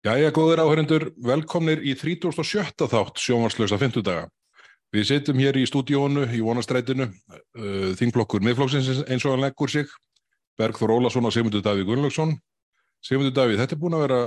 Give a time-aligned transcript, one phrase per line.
[0.00, 2.86] Jæja, góðir áhörendur, velkomnir í 37.
[2.88, 4.30] þátt sjónvarslösa 50 daga.
[4.96, 9.92] Við sittum hér í stúdíónu í vonastrætinu, uh, þingflokkur miðflokksins eins og hann leggur sig,
[10.56, 12.32] Bergþór Ólason og Sigmundur Davíð Gunnlaugsson.
[13.04, 14.22] Sigmundur Davíð, þetta er búin að vera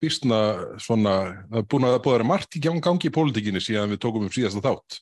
[0.00, 0.40] býstna
[0.80, 1.14] svona,
[1.52, 4.24] það er búin að búin að vera margt í gangi í pólitíkinni síðan við tókum
[4.24, 5.00] upp síðasta þátt.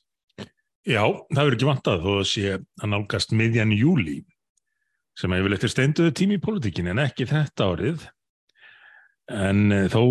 [0.83, 4.19] Já, það verður ekki vantað þó að sé að nálgast miðjan júli
[5.15, 8.09] sem hefur eftir steinduðu tími í pólitíkinni en ekki þetta árið
[9.29, 10.03] en uh, þó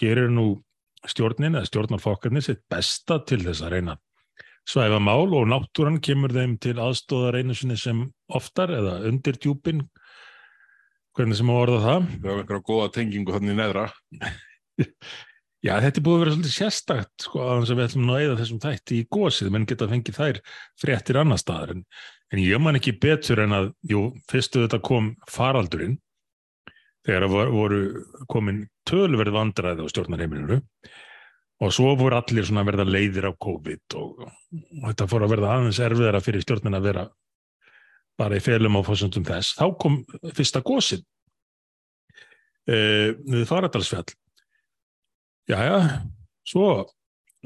[0.00, 0.52] gerir nú
[1.08, 3.96] stjórnin eða stjórnarfokkarnir sitt besta til þess að reyna
[4.68, 9.82] svæfa mál og náttúran kemur þeim til aðstóðar einu sinni sem oftar eða undir djúpin.
[11.16, 12.06] Hvernig sem að orða það.
[12.12, 13.88] Við hafa einhverja góða tengingu þannig neðra.
[15.66, 18.36] Já, þetta er búið að vera svolítið sérstakt sko að við ætlum nú að eða
[18.38, 20.38] þessum þætti í gósið, menn geta fengið þær
[20.80, 21.82] fréttir annar staðar en,
[22.32, 25.98] en ég man ekki betur en að, jú, fyrstu þetta kom faraldurinn
[27.06, 27.80] þegar að voru
[28.30, 30.60] komin tölverð vandræði á stjórnarheimilinu
[31.60, 35.34] og svo voru allir svona að verða leiðir á COVID og, og þetta fór að
[35.34, 37.06] verða aðeins erfiðara fyrir stjórnin að vera
[38.20, 39.56] bara í felum á fórsöndum þess.
[39.56, 40.00] Þá kom
[40.36, 41.04] fyrsta gósið
[42.68, 44.08] uh, við faradalsfjall.
[45.50, 45.78] Jæja,
[46.46, 46.66] svo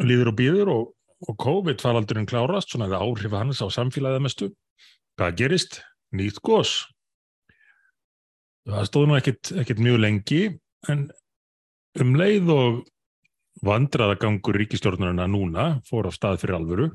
[0.03, 0.89] líður og býður og,
[1.25, 4.51] og COVID faraldurinn klárast, svona það áhrif hans á samfélagið mestu.
[5.19, 5.81] Hvað gerist?
[6.15, 6.83] Nýtt gós.
[8.65, 10.43] Það stóð nú ekkit mjög lengi
[10.89, 11.07] en
[12.01, 12.83] um leið og
[13.65, 16.89] vandraðagangur ríkistjórnurina núna fór á stað fyrir alvöru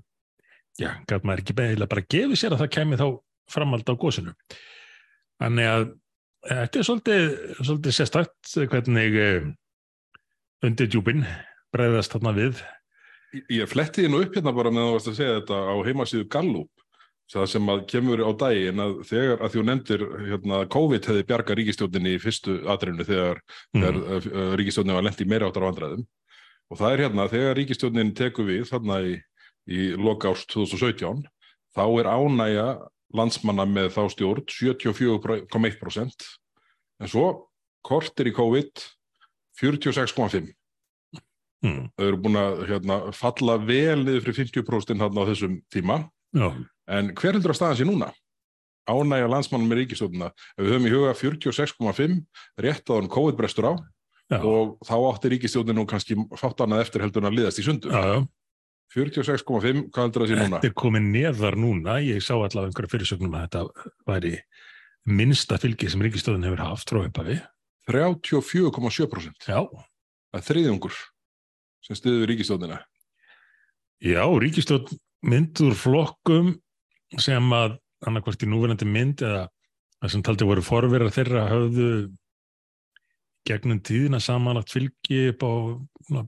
[0.79, 3.07] já, gæt maður ekki beðilega bara gefið sér að það kemi þá
[3.49, 4.33] framald á gósinu
[5.39, 5.85] þannig að
[6.49, 7.23] þetta er svolítið,
[7.61, 9.47] svolítið sérstakt hvernig eh,
[10.65, 11.23] undir djúpin
[11.73, 12.61] breyðast þarna við.
[13.53, 16.29] Ég flettiði nú upp hérna bara með að þú varst að segja þetta á heimasíðu
[16.33, 16.78] Gallup
[17.29, 21.57] það sem að kemur á daginn að þegar að þú nefndir hérna, COVID hefði bjarga
[21.59, 23.41] ríkistjóninni í fyrstu aðreinu þegar,
[23.75, 23.83] mm.
[23.83, 26.05] þegar uh, ríkistjóninni var lendi meira áttar á vandræðum.
[26.69, 29.17] Og það er hérna þegar ríkistjóninni tekur við þarna í,
[29.69, 31.25] í loka árs 2017
[31.77, 32.69] þá er ánægja
[33.17, 36.29] landsmanna með þá stjórn 74,1%
[36.99, 37.27] en svo
[37.85, 38.83] kortir í COVID
[39.59, 40.49] 46,5%
[41.65, 41.85] mm.
[41.93, 46.01] þau eru búin að hérna, falla vel niður fyrir 50% hérna á þessum tíma.
[46.33, 46.49] Já
[46.89, 48.09] En hver heldur að staðan sé núna?
[48.89, 50.31] Ánægja landsmannum með ríkistofnuna.
[50.57, 52.15] Við höfum í huga 46,5
[52.65, 53.73] rétt á hann COVID brestur á
[54.29, 54.39] Já.
[54.41, 57.93] og þá átti ríkistofnun nú kannski fátt annað eftir heldur en að liðast í sundu.
[57.93, 58.19] Já, já.
[58.89, 60.57] 46,5, hvað heldur það sé núna?
[60.57, 61.99] Þetta er komið neðar núna.
[62.01, 64.31] Ég sá allavega einhverja fyrirsögnum að þetta væri
[65.05, 67.37] minnsta fylgi sem ríkistofnun hefur haft frá uppafi.
[67.89, 69.45] 34,7%.
[69.45, 69.61] Já.
[70.29, 70.97] Það er þriðjungur
[71.85, 72.79] sem stuður ríkistofnuna.
[74.01, 76.55] Já, ríkistofn myndur flokkum
[77.17, 77.77] sem að
[78.07, 79.47] annarkvært í núverandi mynd eða
[79.99, 81.89] það sem taldi voru forverðar þeirra höfðu
[83.49, 85.51] gegnum tíðina samanlagt fylgi upp á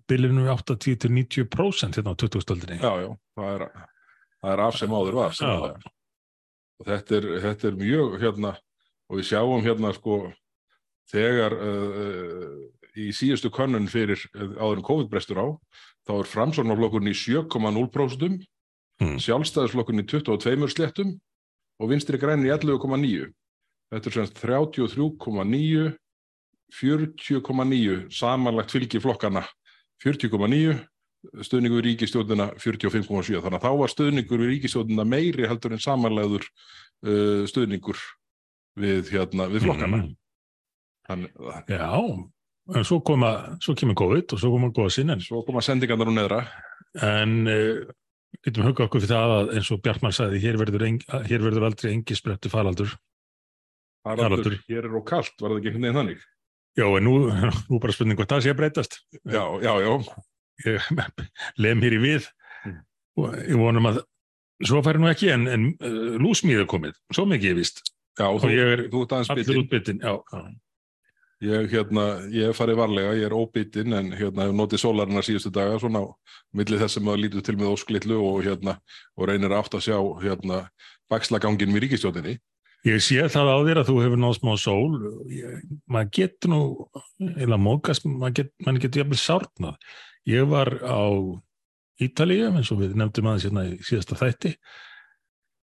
[0.10, 2.80] bylinu 80-90% hérna á 2000-stöldinni.
[2.82, 3.66] Já, já, það er,
[4.42, 5.36] það er af sem áður var.
[5.38, 5.90] Sem
[6.82, 8.54] og þetta er, þetta er mjög hérna
[9.12, 10.22] og við sjáum hérna sko
[11.12, 12.56] þegar uh,
[12.98, 15.48] í síðustu könnun fyrir áður en COVID-brestur á
[16.08, 18.48] þá er framsóknarflokkurinn í 7,0%
[19.02, 19.18] Mm.
[19.24, 21.16] sjálfstæðisflokkurinn í 22 sléttum
[21.82, 23.32] og vinstri grænin í 11,9
[23.92, 25.92] þetta er semst 33,9
[26.72, 29.44] 40,9 samanlagt fylgi flokkana
[30.06, 30.78] 40,9
[31.46, 36.48] stöðningur við ríkistjóðina 45,7 þannig að þá var stöðningur við ríkistjóðina meiri heldur en samanlegaður
[36.48, 38.00] uh, stöðningur
[38.82, 40.02] við, hérna, við flokkana.
[40.02, 40.14] Mm.
[41.10, 41.36] þannig,
[41.70, 41.90] Já,
[42.78, 43.32] en svo, koma,
[43.62, 46.42] svo kemur COVID og svo koma góðsinn en, svo koma sendingarnar og neðra.
[47.06, 47.84] En uh,
[48.46, 51.00] getum huga okkur fyrir það að eins og Bjartmar sagði, hér verður, eng,
[51.30, 52.94] hér verður aldrei engi sprettu faraldur.
[54.08, 54.56] Haraldur.
[54.70, 56.22] hér er og kalt, var það ekki einhvern veginn þannig?
[56.80, 57.14] Já, en nú,
[57.70, 59.00] nú bara spurning hvað það sé að breytast.
[59.28, 59.92] Já, já, já,
[60.62, 60.90] Ég
[61.64, 62.30] lem hér í við
[62.62, 62.76] Mm.
[63.18, 63.96] og ég vonum að
[64.70, 67.80] svo færi nú ekki en, en uh, lúsmíð er komið, svo mikið ég vist.
[68.20, 69.64] já, Og þú, ég er þú ert aðeins allir bitinn.
[69.64, 70.14] útbyttin, já.
[70.22, 70.42] já.
[71.42, 75.80] Ég, hérna, ég farið varlega, ég er óbitinn en hérna, hef notið sólarinnar síðustu daga
[75.82, 76.14] svona á
[76.54, 78.76] milli þess sem maður lítur til með ósklitlu og, hérna,
[79.18, 80.60] og reynir átt að sjá hérna,
[81.10, 82.36] bakslagangin við ríkistjóðinni.
[82.86, 84.94] Ég sé það á þér að þú hefur náð smá sól.
[85.34, 86.62] Ég, maður getur nú,
[87.34, 88.54] eða mókast, maður get,
[88.86, 89.92] getur jafnvel sárnað.
[90.30, 91.02] Ég var á
[92.02, 94.56] Ítalíu, eins og við nefndum aðeins hérna í síðasta þætti.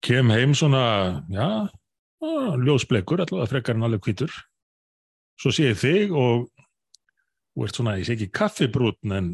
[0.04, 0.84] Kem heim svona,
[1.32, 4.32] já, á, ljósblekur, allavega frekar en alveg hvítur.
[5.38, 6.48] Svo sé ég þig og
[7.54, 9.34] þú ert svona, ég sé ekki kaffibrútn en,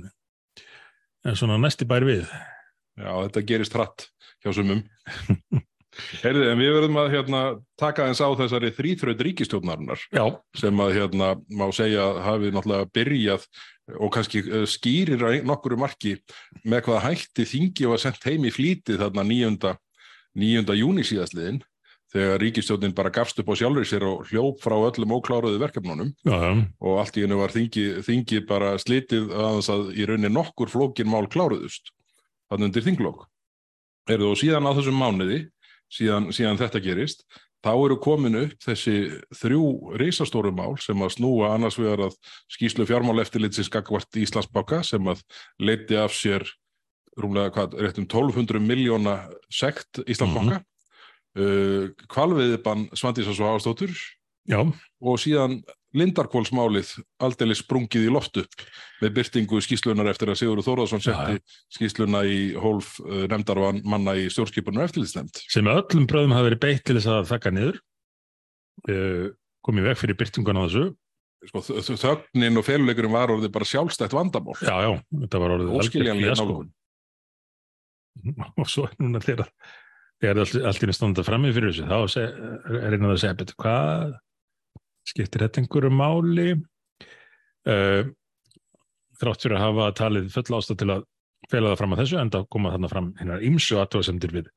[1.28, 2.26] en svona næsti bær við.
[3.00, 4.10] Já, þetta gerist hratt
[4.44, 4.84] hjá sumum.
[6.24, 7.42] Heyrði, en við verðum að hérna,
[7.78, 10.24] taka eins á þessari þrýþraut ríkistjórnarinnar Já,
[10.58, 13.46] sem að hérna, má segja að hafi náttúrulega byrjað
[14.00, 16.16] og kannski uh, skýrir að nokkuru marki
[16.66, 19.76] með hvaða hætti þingi var sendt heim í flítið þarna 9.
[20.42, 20.78] 9.
[20.80, 21.62] júni síðastliðin
[22.14, 26.12] þegar ríkistjórnin bara gafst upp á sjálfur sér og hljóp frá öllum ókláruðu verkefnunum.
[26.22, 26.52] Já, já,
[26.86, 31.10] og allt í hennu var þingi, þingi bara slitið aðeins að í rauninni nokkur flókin
[31.10, 31.90] mál kláruðust
[32.52, 33.26] þannig undir þinglokk.
[34.14, 35.40] Erðu og síðan á þessum mánuði,
[35.94, 37.24] síðan, síðan þetta gerist,
[37.64, 38.98] þá eru komin upp þessi
[39.40, 42.18] þrjú reysastóru mál sem að snúa annars vegar að
[42.52, 45.24] skýslu fjármál eftirlitsins gagvart Íslandsbáka sem að
[45.64, 46.46] leiti af sér
[47.18, 49.18] rúmlega hvað, réttum 1200 miljóna
[49.50, 50.70] sekt Íslandsbáka, mm uh,
[51.34, 53.94] kvalviðibann Svandísas og Ástóttur
[54.50, 54.60] já,
[55.02, 55.62] og síðan
[55.94, 56.90] Lindarkvólsmálið
[57.22, 58.44] aldeilis sprungið í loftu
[59.02, 61.38] með byrtingu skýslunar eftir að Sigurður Þórðarsson setti
[61.76, 65.44] skýsluna í hólf uh, nefndarmanna í stjórnskipunar eftirlitsnefnd.
[65.54, 67.80] sem öllum bröðum hafa verið beitt til þess að þakka niður
[68.90, 69.28] uh,
[69.66, 70.86] komið veg fyrir byrtingun á þessu
[71.44, 71.60] Sko,
[72.00, 74.56] þögnin og feluleikurinn var orðið bara sjálfstætt vandamál.
[74.64, 74.92] já, já,
[75.26, 76.46] þetta var orðið fiasko.
[76.46, 76.70] nálgun.
[78.64, 79.50] og svo er núna þegar
[80.24, 84.14] þegar allt, er standa frammi fyrir þessu þá er einn að segja betur hvað?
[85.08, 86.54] Skiptir þetta einhverju máli?
[87.68, 88.12] Uh,
[89.20, 91.04] þrátt fyrir að hafa talið full ástæð til að
[91.52, 94.48] fela það fram að þessu enda koma þarna fram hinnar ýmsu aðtóðasemdir við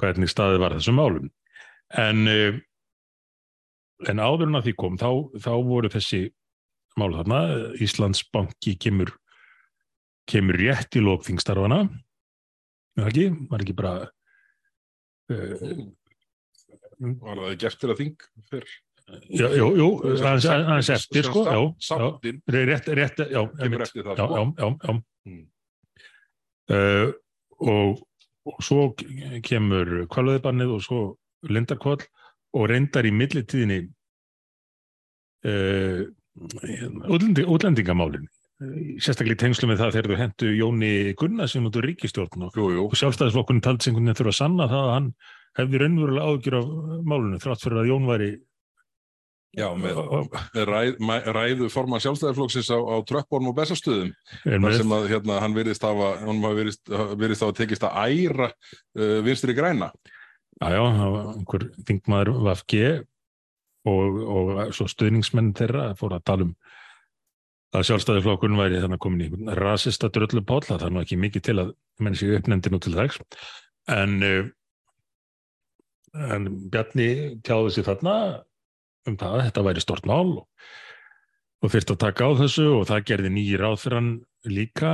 [0.00, 1.28] hvernig staðið var þessum málum.
[1.96, 2.56] En uh,
[4.10, 5.10] en áður en að því kom þá,
[5.40, 6.24] þá voru þessi
[7.00, 7.40] mál þarna.
[7.84, 9.12] Íslandsbanki kemur
[10.26, 11.84] kemur rétt í lókþingstarfana
[12.96, 13.94] var ekki, var ekki bara
[15.30, 15.38] Var
[17.42, 18.16] það gert til að þing
[18.50, 18.68] fyrr?
[19.06, 19.46] jú,
[19.78, 24.14] jú, aðeins aðeins eftir sko, já, já, Sáttin rétt, rétt, já, kemur eftir það.
[24.18, 24.26] sko.
[24.26, 24.92] já, já, já.
[25.26, 25.44] Mm.
[26.66, 27.08] Uh,
[27.62, 27.90] og,
[28.50, 28.80] og svo
[29.46, 30.98] kemur kvalveðbannið og svo
[31.46, 32.02] lindarkvall
[32.56, 33.78] og reyndar í millitíðinni
[35.46, 36.02] uh,
[37.06, 38.26] útlendi, útlendingamálin
[38.56, 42.94] sérstaklega í tengslu með það þegar þau hendu Jóni Gunnarsson út úr ríkistjórn og og
[42.96, 45.08] sjálfstæðisflokkurinn taldi sem hvernig þurfa að sanna það að hann
[45.58, 46.70] hefði raunverulega ágjur af
[47.04, 48.30] málunum þrátt fyrir að Jón væri
[49.56, 49.98] Já, með,
[50.52, 50.96] með ræð,
[51.32, 54.10] ræðu forman sjálfstæðarflokksins á, á tröppbólum og bestastöðum
[54.44, 56.82] þar sem að hérna, hann virðist hafa, hann virðist,
[57.16, 59.88] virðist hafa tekist að æra uh, vinstri græna.
[60.60, 62.82] já, já, það var einhver þingmaður VFG
[63.88, 66.52] og, og svo stuðningsmenn þeirra fór að tala um
[67.76, 71.56] að sjálfstæðisflokkurinn væri þannig komin í rasista dröllu páll, það er nú ekki mikið til
[71.60, 73.20] að menn séu uppnefndi nú til þess.
[73.92, 74.48] En uh,
[76.16, 77.08] en Bjarni
[77.44, 78.16] tjáði sig þarna
[79.06, 80.44] um það að þetta væri stort mál og,
[81.62, 84.10] og þyrfti að taka á þessu og það gerði nýjir ráð fyrir hann
[84.48, 84.92] líka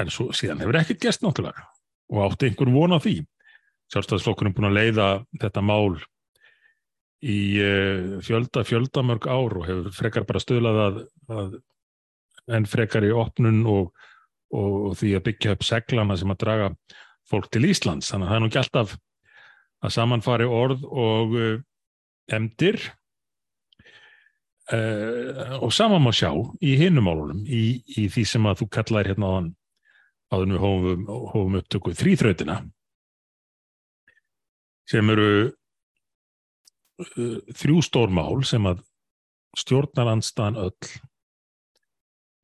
[0.00, 1.66] en svo síðan hefur ekkert gæst náttúrulega
[2.12, 3.16] og átti einhver von á því.
[3.92, 5.08] Sjálfstæðisflokkurinn búin að leiða
[5.42, 5.96] þetta mál
[7.26, 11.56] í uh, fjölda, fjölda mörg ár og hefur frekar bara stöðlað að, að
[12.52, 13.90] enn frekar í opnun og,
[14.54, 16.70] og, því að byggja upp seglana sem að draga
[17.26, 18.12] fólk til Íslands.
[18.12, 18.94] Þannig að það er nú ekki alltaf
[19.84, 21.34] að samanfari orð og
[22.32, 22.80] emdir
[24.72, 26.30] uh, og sama má sjá
[26.64, 29.52] í hinum málunum í, í því sem að þú kallar hérna á hann
[30.32, 32.58] áður en við hófum, hófum upptöku þrýþrautina
[34.90, 38.82] sem eru uh, þrjú stór mál sem að
[39.56, 40.90] stjórnarandstaðan öll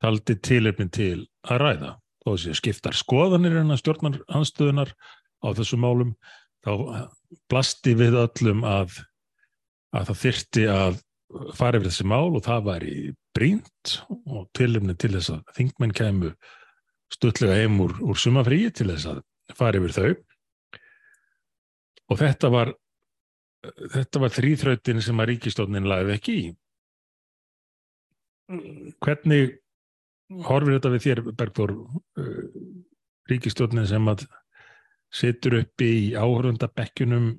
[0.03, 1.91] taldi tilefnin til að ræða.
[2.23, 4.93] Þó að sé skiptar skoðanir en að stjórnarandstöðunar
[5.43, 6.13] á þessu málum
[6.63, 7.09] þá
[7.51, 8.99] blasti við öllum að,
[9.95, 11.01] að það þyrti að
[11.57, 12.97] fara yfir þessi mál og það væri
[13.33, 16.35] brínt og tilefni til þess að þingmenn kemur
[17.13, 19.23] stutlega heim úr, úr sumafríi til þess að
[19.57, 20.11] fara yfir þau.
[22.11, 22.73] Og þetta var
[23.93, 26.47] þetta var þrýþrautin sem að ríkistofnin lagði ekki í.
[29.03, 29.57] Hvernig
[30.47, 32.43] horfir þetta við þér Bergþór uh,
[33.31, 34.25] ríkistofnin sem að
[35.13, 37.33] situr uppi í áhörundabekkjunum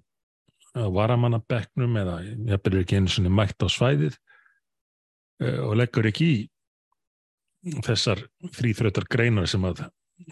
[0.75, 4.17] varamannabekknum eða jafnvel ekki einu svona mætt á svæðið
[5.43, 6.31] uh, og leggur ekki
[7.65, 8.25] í þessar
[8.55, 9.87] þrýþrautar greinar sem að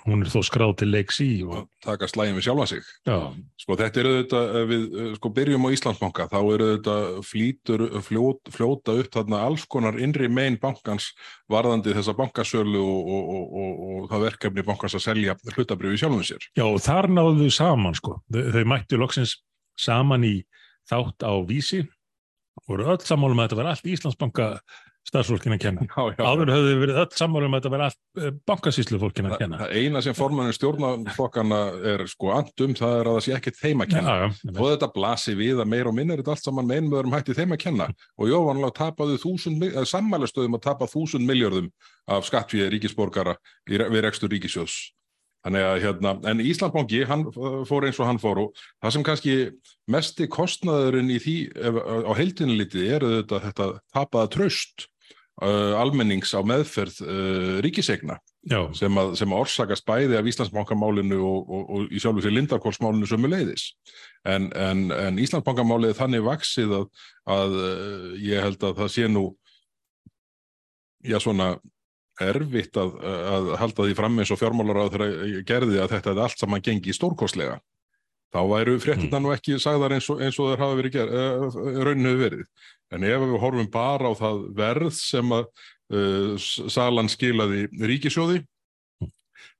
[0.07, 2.89] hún er þó skráð til leiks í og, og taka slægin við sjálfa sig.
[3.09, 3.17] já,
[3.63, 8.53] Sko þetta eru ef við eh, sko byrjum á Íslandsbanka, þá eru auðvitað flýtur, fljót,
[8.55, 11.11] fljóta upp þarna alls konar innri megin bankans
[11.53, 16.27] varðandi þessa bankasölu og, og, og, og, og það verkefni bankans að selja hlutabrifi sjálfum
[16.27, 16.51] sér.
[16.57, 19.37] já, og þar náðu þau saman sko, þau, þau mættu loksins
[19.79, 20.37] saman í
[20.91, 21.85] þátt á vísi
[22.69, 24.49] voru öll sammálum að þetta var allt Íslandsbanka
[25.09, 25.87] starfsfólkin að kenna.
[25.97, 26.23] Já, já.
[26.23, 29.59] Áður höfðu verið öll sammála um að þetta verið allt bankasýslu fólkin að kenna.
[29.63, 31.61] það eina sem formannin stjórnarflokkana
[31.93, 34.15] er sko andum, það er að það sé ekkert þeim að kenna.
[34.23, 36.97] Já, Og þetta blasi við að meira og minna er þetta allt saman með einum
[37.01, 37.91] öðrum hætti þeim að kenna.
[38.17, 39.19] Og Jóvanlega tapaðu
[39.93, 41.71] sammælastöðum að tapa þúsund miljörðum
[42.07, 43.37] af skattfíði ríkisborgara
[43.69, 44.93] við rekstur ríkisjóðs.
[45.43, 47.25] Þannig að hérna, en Íslandbanki, hann
[47.67, 49.33] fór eins og hann fór og það sem kannski
[49.91, 54.87] mesti kostnaðurinn í því ef, á heildinu litið er þetta, þetta tapaða traust
[55.41, 58.19] uh, almennings á meðferð uh, ríkisegna
[58.77, 63.07] sem að, sem að orsakast bæði af Íslandsbankamálinu og, og, og í sjálfu sér Lindarkólsmálinu
[63.07, 63.69] sömu leiðis.
[64.29, 66.89] En, en, en Íslandsbankamálið er þannig vaksið að,
[67.37, 69.25] að eh, ég held að það sé nú
[71.07, 71.55] já svona
[72.23, 76.25] erfitt að, að halda því fram eins og fjármálar á þeirra gerði að þetta er
[76.27, 77.57] allt saman gengi stórkostlega.
[78.33, 81.57] Þá væru fréttina nú ekki sagðar eins og, eins og þeir hafa verið ger, uh,
[81.85, 82.45] rauninu verið.
[82.93, 85.49] En ef við horfum bara á það verð sem að
[85.93, 88.41] uh, salan skilaði ríkisjóði,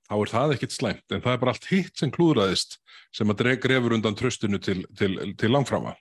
[0.09, 2.79] þá er það ekkit slæmt, en það er bara allt hitt sem klúðraðist
[3.13, 5.93] sem að grefur undan tröstinu til, til, til langframa.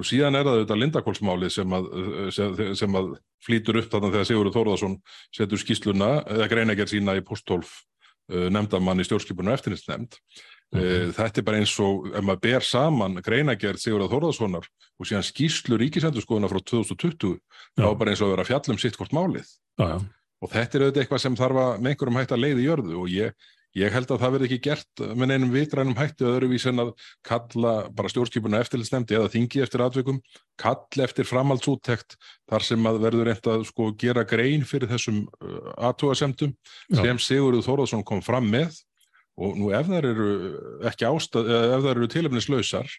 [0.00, 1.88] Og síðan er það auðvitað Lindakólsmálið sem að,
[2.32, 3.10] sem, sem að
[3.44, 4.94] flýtur upp þarna þegar Sigurður Þórðarsson
[5.36, 7.74] setur skýsluna eða greinagerð sína í posttólf
[8.32, 10.16] uh, nefndamann í stjórnskipunar eftirnitsnefnd.
[10.72, 15.26] Mm Þetta er bara eins og ef maður ber saman greinagerð Sigurður Þórðarssonar og síðan
[15.26, 17.34] skýslu ríkisendurskoðuna frá 2020
[17.76, 19.50] þá er bara eins og að vera að fjalla um sitt hvort málið.
[19.76, 19.98] já, já.
[20.42, 23.10] Og þetta er auðvitað eitthvað sem þarf að með einhverjum hætti að leiði jörðu og
[23.12, 26.90] ég, ég held að það verði ekki gert með neinum vitrænum hætti öðruvís en að
[27.28, 30.18] kalla bara stjórnskipuna eftirlitsnefndi eða þingi eftir atvikum,
[30.58, 32.16] kalla eftir framhaldsúttekt
[32.50, 36.56] þar sem að verður reynt að sko gera grein fyrir þessum uh, aðtúasemdum
[36.90, 37.04] Já.
[37.04, 38.82] sem Sigurður Þórðarsson kom fram með
[39.40, 40.30] og nú ef þær eru
[40.90, 42.96] ekki ástæð, eða ef þær eru tilefnislausar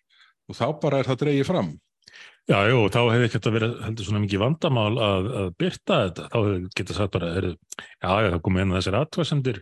[0.50, 1.74] og þá bara er það dreigið fram.
[2.44, 6.26] Já, jú, þá hefði ekki þetta verið heldur svona mikið vandamál að, að byrta þetta.
[6.28, 9.60] Þá hefði getað sagt bara, heyrðu, já, það komið inn þessar aðtvæðsendir,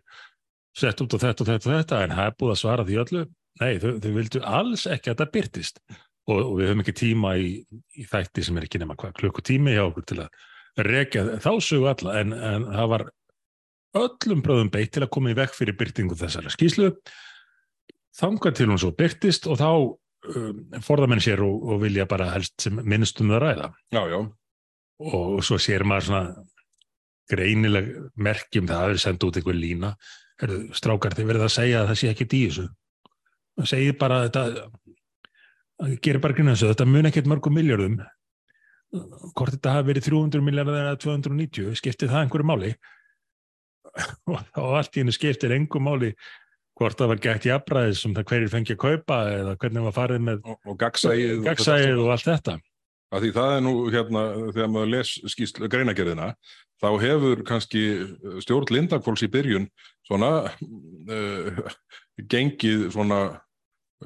[0.81, 2.97] sett út á þetta og þetta og þetta, en það er búið að svara því
[3.03, 3.23] öllu.
[3.61, 5.83] Nei, þau, þau vildu alls ekki að þetta byrtist.
[6.31, 7.53] Og, og við höfum ekki tíma í,
[8.01, 10.41] í þætti sem er ekki nema klukkutími hjá okkur til að
[10.87, 13.05] rekja þá sögu alla, en, en það var
[13.97, 16.91] öllum bröðum beitt til að koma í vekk fyrir byrtingu þessara skýslu.
[18.17, 22.57] Þangað til hún svo byrtist og þá um, forðamenn sér og, og vilja bara helst
[22.63, 23.69] sem minnst um það ræða.
[23.95, 24.19] Já, já,
[25.11, 26.23] og svo sér maður svona
[27.31, 29.95] greinileg merkjum það að það er senda út einhver lína.
[30.41, 32.69] Herðu, strákar þið verið að segja að það sé ekki þessu.
[33.59, 34.43] Það segir bara að þetta
[35.81, 37.99] að gerir bara grunna þessu þetta mun ekkert mörgum miljardum
[38.91, 42.71] hvort þetta hafi verið 300 miljardar eða 290 skiptir það einhverju máli
[44.61, 46.11] og allt í hennu skiptir einhverju máli
[46.79, 50.27] hvort það var gætt jafnræðis sem það hverjir fengi að kaupa eða hvernig var farið
[50.27, 52.57] með og, og gagsæðið og allt þetta.
[53.11, 54.21] Af því það er nú hérna,
[54.55, 56.29] þegar maður les skýslu, greinagerðina,
[56.79, 57.81] þá hefur kannski
[58.43, 59.67] stjórn Lindakvóls í byrjun
[60.07, 61.59] svona uh,
[62.31, 63.19] gengið svona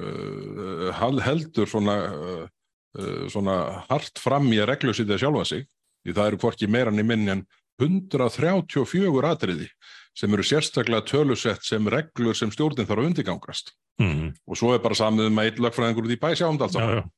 [0.01, 3.60] uh, heldur svona, uh, svona
[3.92, 5.70] hart fram í að reglu sýtja sjálfa sig,
[6.01, 7.46] því það eru hvorki meira niður minni en
[7.82, 9.70] 134 atriði
[10.15, 13.75] sem eru sérstaklega tölusett sem reglur sem stjórnin þarf að undirgangast.
[14.01, 14.32] mm.
[14.48, 16.75] Og svo er bara samið um að einn lögfræðingur út í bæ sjáum þetta allt
[16.75, 16.96] já, saman.
[16.96, 17.12] já.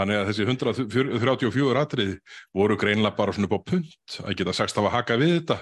[0.00, 2.18] Þannig að þessi 134 atriði
[2.56, 5.58] voru greinlega bara svona á punt að geta sagst að haka við þetta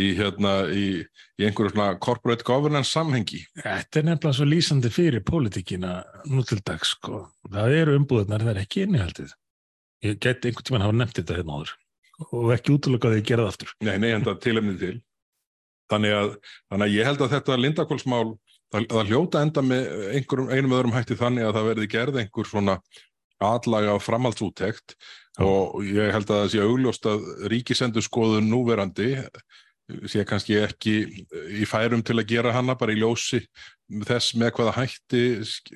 [0.00, 0.86] í, hérna, í,
[1.40, 3.44] í einhverju svona corporate governance samhengi.
[3.60, 5.98] Þetta er nefnilega svo lýsandi fyrir pólitíkina
[6.32, 7.26] nú til dags, sko.
[7.52, 9.36] Það eru umbúðunar, það er ekki innihaldið.
[10.04, 11.76] Ég geti einhvern tímann hafa nefnt þetta hérna áður
[12.24, 13.74] og ekki útlökaði að gera það aftur.
[13.84, 14.94] Nei, nei, enda tilefnið til.
[15.92, 16.32] Þannig að,
[16.70, 18.24] þannig að ég held að þetta lindakvölsmál,
[18.74, 19.84] það, það hljóta enda með
[20.16, 22.80] einhverjum einum öðrum hætti þannig að það verði gerð einhver svona
[23.46, 25.44] atlaga framhaldsúttekt Já.
[25.44, 29.10] og ég held að það sé augljóst að ríkisendur skoðun núverandi
[30.10, 30.94] sé kannski ekki
[31.60, 33.42] í færum til að gera hana bara í ljósi
[34.06, 35.22] þess með hvaða hætti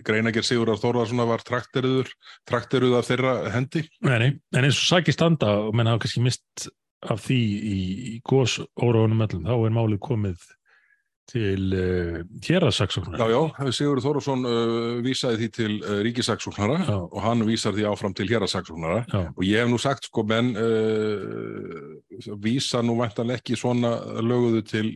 [0.06, 2.10] greinager Sigurðar Þórðarssona var trakteruður,
[2.48, 3.84] trakteruð af þeirra hendi.
[4.06, 6.70] Nei, en eins og sæki standa og menn hafa kannski mist
[7.06, 7.76] af því í,
[8.10, 10.48] í gós óróunum öllum, þá er málið komið
[11.30, 13.20] til uh, hérasaksóknar.
[13.22, 16.96] Já, já, Sigurður Þórðarsson uh, vísaði því til uh, ríkisaksóknara Já.
[17.06, 20.50] og hann vísar því áfram til hérasaksóknara Já, og ég hef nú sagt sko menn
[20.58, 24.90] uh, vísa nú væntanlega ekki svona löguðu til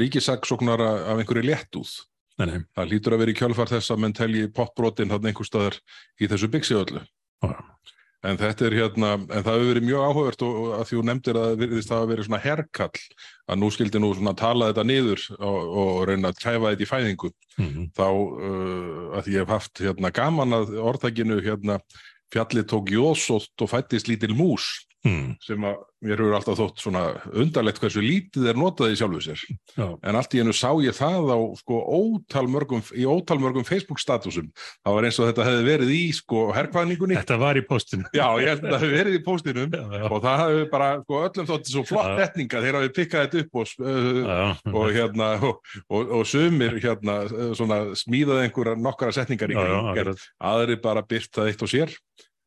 [0.00, 1.90] ríkisaksóknara af einhverju léttúð.
[2.38, 5.48] nei, nei, Það hlýtur að vera í kjölfar þess að menn telji pottbrotin þarna einhver
[5.48, 5.78] staðar
[6.22, 7.02] í þessu byggsiöllu.
[7.42, 7.56] já,
[8.26, 11.02] En þetta er hérna, en það hefur verið mjög áhugavert og og að því þú
[11.06, 13.02] nefndir að það virðist hafa verið svona herkall
[13.46, 16.90] að nú skildi nú svona tala þetta niður og, og reyna að kæfa þetta í
[16.90, 17.30] fæðingu.
[17.58, 21.78] Mm þá uh, að ég hef haft hérna gaman að orðtakinu hérna
[22.34, 25.36] fjallið tók jósótt og fættist lítil mús mm.
[25.44, 27.02] sem að mér hefur alltaf þótt svona
[27.34, 29.40] undarlegt hversu lítið er notað í sjálfu sér.
[29.74, 29.86] Já.
[29.98, 33.98] en allt í hennu sá ég það á sko ótal mörgum, í ótal mörgum Facebook
[34.02, 34.50] statusum,
[34.86, 38.06] það var eins og þetta hefði verið í sko herrkvæðningunni Þetta var í postinu.
[38.14, 39.74] Já, ég held að það hefði verið í póstinum.
[39.74, 43.42] Já, og það hefði bara, sko, öllum þótti svo flott etninga þegar við pikkaði þetta
[43.42, 47.18] upp og, uh, og hérna og, og, og sumir hérna
[47.58, 51.98] svona smíðaði einhverja nokkara setningar í aðri bara byrtaði eitt og sér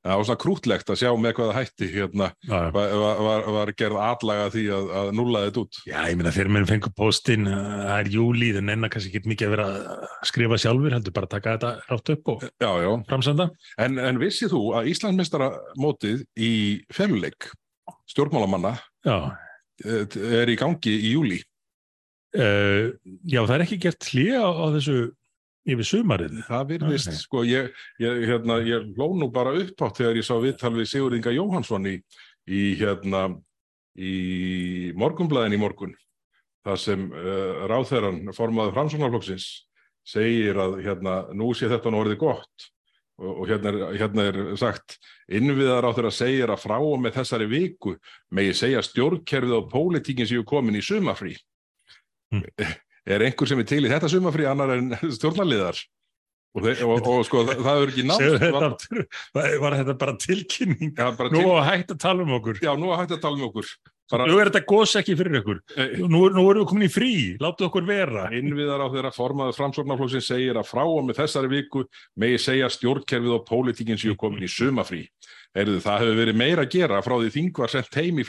[0.01, 4.47] það var svona krútlegt að sjá með hvaða hætti hérna var, var, var gerð atlaga
[4.53, 5.79] því að, að nulla þetta út.
[5.85, 9.31] Já, ég meina þegar menn fengur postin, uh, það er júli, þannig enna kannski ekki
[9.33, 12.71] mikið að vera að skrifa sjálfur, heldur bara að taka þetta rátt upp og Já,
[12.85, 13.49] já, framsenda.
[13.85, 16.51] en, en vissið þú að Íslandsmeistara mótið í
[16.93, 17.51] feluleik
[18.11, 19.17] stjórnmálamanna Já,
[19.85, 21.39] eh, er í gangi í júli
[22.37, 22.91] uh,
[23.27, 24.97] já, það er ekki gert hlýja á, á þessu
[25.69, 26.41] yfir sumarið.
[26.47, 27.21] Það virðist, Nei.
[27.21, 30.89] sko, ég, ég, hérna, ég ló nú bara upp átt þegar ég sá viðtal við
[30.89, 31.95] Sigurð Inga Jóhansson í,
[32.49, 33.27] í, hérna,
[33.97, 34.13] í
[34.97, 35.95] morgunblæðin í morgun,
[36.65, 39.47] þar sem uh, ráþæran formaður framsóknarflokksins
[40.07, 42.69] segir að hérna, nú sé þetta nú orðið gott
[43.21, 44.97] og, og hérna, er, hérna er sagt
[45.29, 47.95] innviðar á þeirra segir að frá og með þessari viku
[48.33, 51.35] megi segja stjórnkerfið og pólitíkin séu komin í sumafrí.
[52.33, 52.47] Mm.
[53.09, 55.79] Er einhver sem er til í þetta sumafrí annar en stjórnarliðar?
[56.51, 58.81] Og, þeir, og, og sko það, það er ekki nátt
[59.31, 60.89] var, var þetta bara tilkynning?
[60.97, 62.59] ja, bara Nú til, var hægt að tala um okkur.
[62.59, 63.69] Já, nú er hægt að tala um okkur
[64.11, 65.61] bara, Nú er þetta gos ekki fyrir ykkur.
[65.79, 68.25] eh, Nú, nú erum við komin í frí, láttu okkur vera.
[68.35, 71.85] Innviðar á þeirra formaður framsóknarflokksins segir að frá og með þessari viku
[72.19, 75.05] megi segja stjórnkerfið og pólitíkin séu komin í sumafrí.
[75.51, 78.25] Erðu, það hefur verið meira að gera frá því þing var sent heim í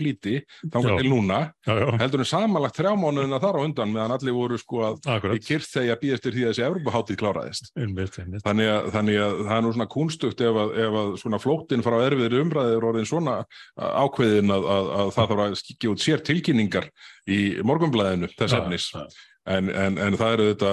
[0.73, 0.97] þangar Já.
[0.99, 4.59] til núna, Já, já, heldur en samanlagt þrjá mánuðina þar á undan meðan allir voru
[4.59, 5.45] sko að í akkurat.
[5.47, 7.71] kyrð þegar býðast til því að þessi Evropaháttið kláraðist.
[7.79, 8.43] Einmitt, einmitt.
[8.43, 11.87] Þannig að, þannig að það er nú svona kunstugt ef að, ef að svona flóttin
[11.87, 13.37] frá erfiðri umræðir orðin svona
[13.79, 16.91] ákveðin að, að, að það þarf að skikja út sér tilkynningar
[17.31, 18.91] í morgunblæðinu þess efnis.
[18.91, 19.07] já.
[19.51, 20.69] En, en, en það eru þetta,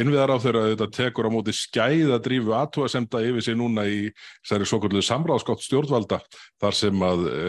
[0.00, 3.98] innviðar á þeirra þetta tekur á móti skæða drífu aðtúasemda yfir sig núna í
[4.40, 6.22] þessari svo kvöldu samráðskátt stjórnvalda
[6.62, 7.42] þar sem að e,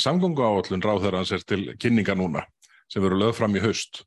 [0.00, 2.46] samgöngu áallun ráð þeirra hans er til kynninga núna
[2.88, 4.00] sem verður lögð fram í haust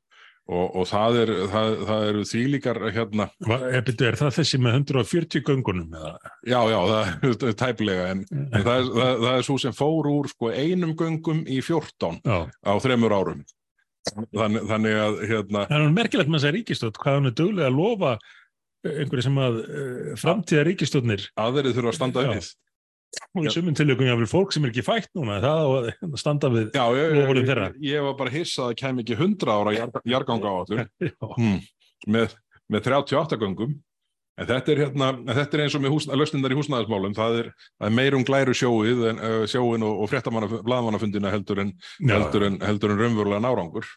[0.50, 4.60] og, og það, er, það, það eru þýlíkar hérna, Va- Er, byrju, er það þessi
[4.66, 5.94] með 140 göngunum?
[5.94, 6.12] Eða?
[6.46, 10.10] já já það er tæplega en, en það, er, það, það er svo sem fór
[10.10, 13.46] úr sko, einum göngum í 14 Já, á þremur árum
[14.14, 17.70] þannig, þannig að hérna, það er merkilegt með þess að ríkistótt, hvað hann er duglega
[17.70, 22.52] að lofa eh, einhverju sem að uh, framtíða ríkistóttnir aðverið þurfa að standa við.
[23.36, 26.74] Og í sumum tilökum jáfnvel fólk sem er ekki fætt núna, það að standa við
[26.76, 27.68] Já, ég, ég, þeirra.
[27.80, 30.82] ég var bara hissað að það kem ekki 100 ára jar, jarganga á allur
[32.16, 32.34] með,
[32.68, 33.76] með 38 göngum
[34.36, 37.14] en þetta er, hérna, þetta er eins og með húsna, löstindar í húsnæðismálum.
[37.16, 37.52] Það er,
[37.88, 42.92] er meirum glæru sjóið en, uh, sjóin og, og fréttamannafundina heldur en, heldur en heldur
[42.94, 43.88] en raunverulega nárangur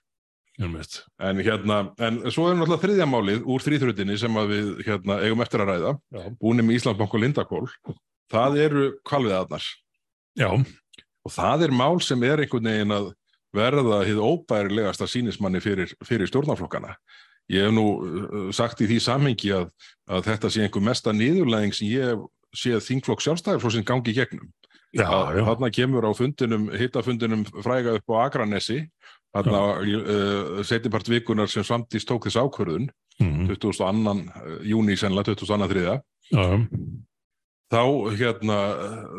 [1.23, 5.63] en hérna, en svo er náttúrulega þriðja málið úr þrýþrutinni sem við hérna, eigum eftir
[5.63, 5.93] að ræða,
[6.41, 7.61] búinni með Íslandsbank og Lindakól
[8.33, 9.69] það eru kvalviðarnar
[10.35, 13.09] já, og það er mál sem er einhvern veginn að
[13.55, 16.93] verða hið óbærilegasta sínismanni fyrir, fyrir stjórnarflokkana.
[17.49, 19.69] Ég hef nú uh, sagt í því samhengi að,
[20.09, 22.25] að þetta sé einhver mesta niðurlæðing sem ég hef
[22.63, 24.47] séð þingflokk sjálfstæðarflokksins gangi í gegnum.
[24.93, 25.43] já, Að já.
[25.49, 28.79] Þarna kemur á fundinum, hittafundinum fræga upp á Akranesi,
[29.33, 33.49] þarna uh, setjapart vikunar sem samtist tók þess ákvörðun, Mhm.
[33.51, 34.63] 22.
[34.63, 35.67] júni sennilega, 22.
[35.67, 35.95] þriða,
[37.69, 37.81] þá
[38.15, 38.57] hérna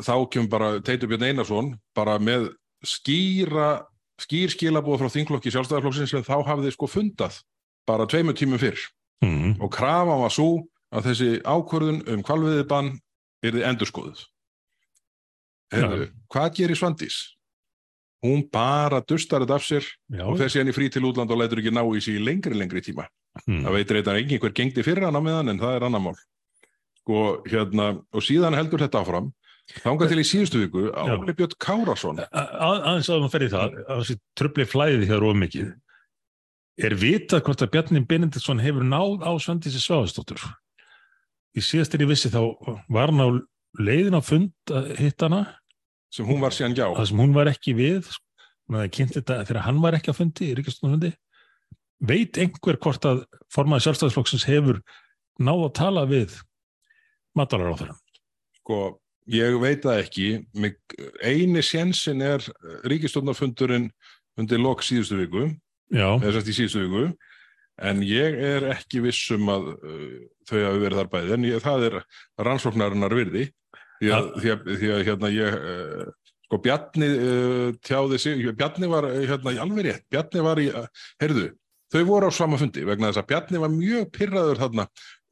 [0.03, 2.49] þá kemur bara Teitur Björn Einarsson bara með
[2.87, 3.83] skýra
[4.21, 7.39] skýr skilabóð frá þingflokki sjálfstæðarflokksins sem þá hafði sko fundað
[7.91, 8.79] bara tveimur tímum fyrr.
[9.21, 9.59] Mhm.
[9.61, 12.95] og krafa var svo að þessi ákvörðun um kvalviðibann
[13.45, 14.23] yrði endurskoðuð.
[15.75, 17.19] Heyrðu, hvað gerir Svandís?
[18.25, 21.61] Hún bara dustar þetta af sér já, og síðan í frí til útland og lætur
[21.63, 23.07] ekki ná í sig í lengri lengri tíma.
[23.47, 23.63] Mhm.
[23.65, 26.17] það veitir eitthvað engin hver gengdi fyrir hann á meðan en það er annar mál.
[27.01, 29.31] Sko, hérna, og síðan heldur þetta áfram.
[29.85, 31.15] Þangað til í síðustu viku Já.
[31.15, 35.37] Óli Björn Kárasson aðeins að maður fer í það að þessi tröfli flæði hér of
[35.39, 35.69] mikið
[36.85, 40.43] er vitað hvort að Bjarni Benediktsson hefur náð á Svandísi Sváðsdóttur
[41.57, 42.41] í síðast er ég vissi þá
[42.93, 43.29] var hann á
[43.81, 45.41] leiðin á fund að hitta hana.
[46.11, 48.11] Sem hún var síðan gjá það sem hún var ekki við
[48.67, 51.13] hún hefði kynnt þetta þegar hann var ekki á fundi í ríkistunarfundi
[52.11, 54.81] veit einhver hvort að formaði sjálfstæðisflokksins hefur
[55.41, 56.39] náð að tala við
[57.37, 57.99] matalar á þeirra
[58.61, 58.79] sko,
[59.31, 60.29] ég veit það ekki.
[60.55, 60.79] Mig,
[61.23, 62.45] eini sjensin er
[62.89, 63.91] ríkistofnarfundurinn
[64.41, 65.49] undir lok síðustu viku
[66.21, 67.05] eða sérst í síðustu viku.
[67.81, 70.17] En ég er ekki viss um að uh,
[70.51, 71.35] þau hafi verið þar bæði.
[71.37, 71.99] En ég, það er
[72.45, 73.47] rannsóknarinnar virði.
[74.01, 76.05] Því að, því að, því að hérna ég uh,
[76.51, 80.67] sko Bjarni uh, tjáði sig, Bjarni var uh, hérna í alveg rétt, Bjarni var í,
[80.75, 80.89] uh,
[81.23, 81.51] heyrðu,
[81.95, 84.87] þau voru á sama fundi vegna þess að Bjarni var mjög pyrraður þarna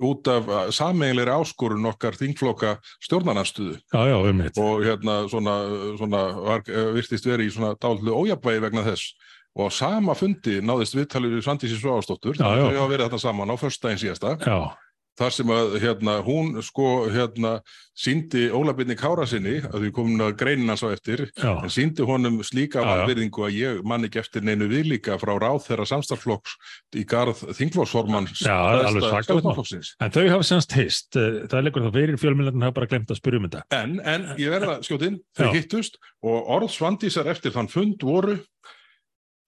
[0.06, 4.60] út af uh, sameiginleiri áskorun okkar þingflokka stjórnarnastuðu Já, já, um mitt.
[4.62, 5.56] og hérna svona,
[5.98, 10.60] svona var, uh, virtist verið í svona dállu ójafvægi vegna þess og á sama fundi
[10.62, 11.78] náðist viðtalið við Svandísi
[12.54, 12.62] já.
[12.62, 14.58] þau hafa verið þarna saman á föstudaginn síðasta Já,
[15.18, 17.52] þar sem að hérna, hún sko hérna
[17.98, 22.06] síndi Ólabinni Kára sinni að við komum að greinin hans á eftir já, en síndi
[22.06, 26.54] honum slíka vanvirðingu að ég man ekki eftir neinu viðlíka frá ráð þeirra samstarflokks
[26.94, 27.42] í garð
[29.26, 29.94] stjórnarflokksins.
[29.98, 33.18] en þau hafa semst heist, eh, það leikur þá fyrir fjölmjöldin hafa bara glemt að
[33.18, 33.64] spyrja um þetta.
[33.74, 38.38] En, en ég verða skjótinn, þau hittust og orð Svandísar eftir þann fund voru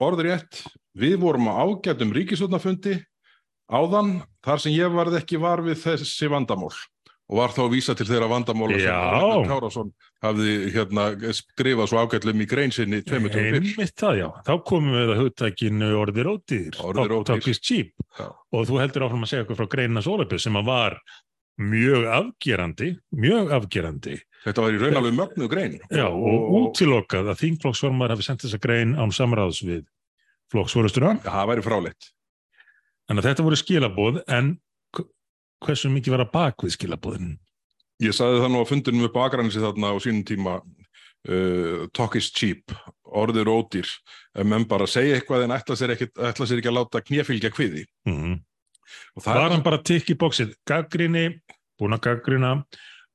[0.00, 0.62] orður rétt,
[0.96, 2.98] við vorum á ágætum ríkisvöldnafundi
[3.70, 6.72] áðan þar sem ég varð ekki var við þessi vandamál
[7.30, 8.96] og var þá að vísa til þeirra vandamála sem Já.
[9.14, 9.92] Ragnar Kárásson
[10.24, 11.04] hafði hérna,
[11.36, 13.68] skrifað svo ágætlum í grein sinni tveimur tveimur fyrr.
[13.70, 14.26] Einmitt það, já.
[14.48, 16.80] Þá komum við að hugtækinu orðir ódýr.
[16.82, 17.28] Orðir ódýr.
[17.30, 17.92] Talk is cheap.
[18.18, 18.26] Já.
[18.50, 20.98] Og þú heldur áfram að segja eitthvað frá greinina Sólabjörn sem að var
[21.60, 24.16] mjög afgerandi, mjög afgerandi.
[24.40, 25.76] Þetta var í raun alveg mögnu grein.
[25.92, 29.84] Já, og útilokað að þingflokksformar hafi sendt þessa grein án samráðs við
[30.52, 31.18] flokksfórustuna.
[31.26, 32.10] Það væri fráleitt.
[33.10, 34.50] Þannig að þetta voru skilabóð, en
[35.60, 37.32] hversu mikið var að bak við skilabóðin?
[38.00, 40.54] Ég sagði það nú að fundinum upp á Akranissi þarna á sínum tíma
[41.28, 42.72] uh, talk is cheap,
[43.04, 46.78] orðir ódýr ef menn bara segja eitthvað en ætla sér ekki, ætla sér ekki að
[46.78, 48.38] láta knéfylgja kviði Mm.
[49.24, 51.28] Var hann bara tikk í bóksið, gaggrinni,
[51.80, 52.56] búin að gaggrina,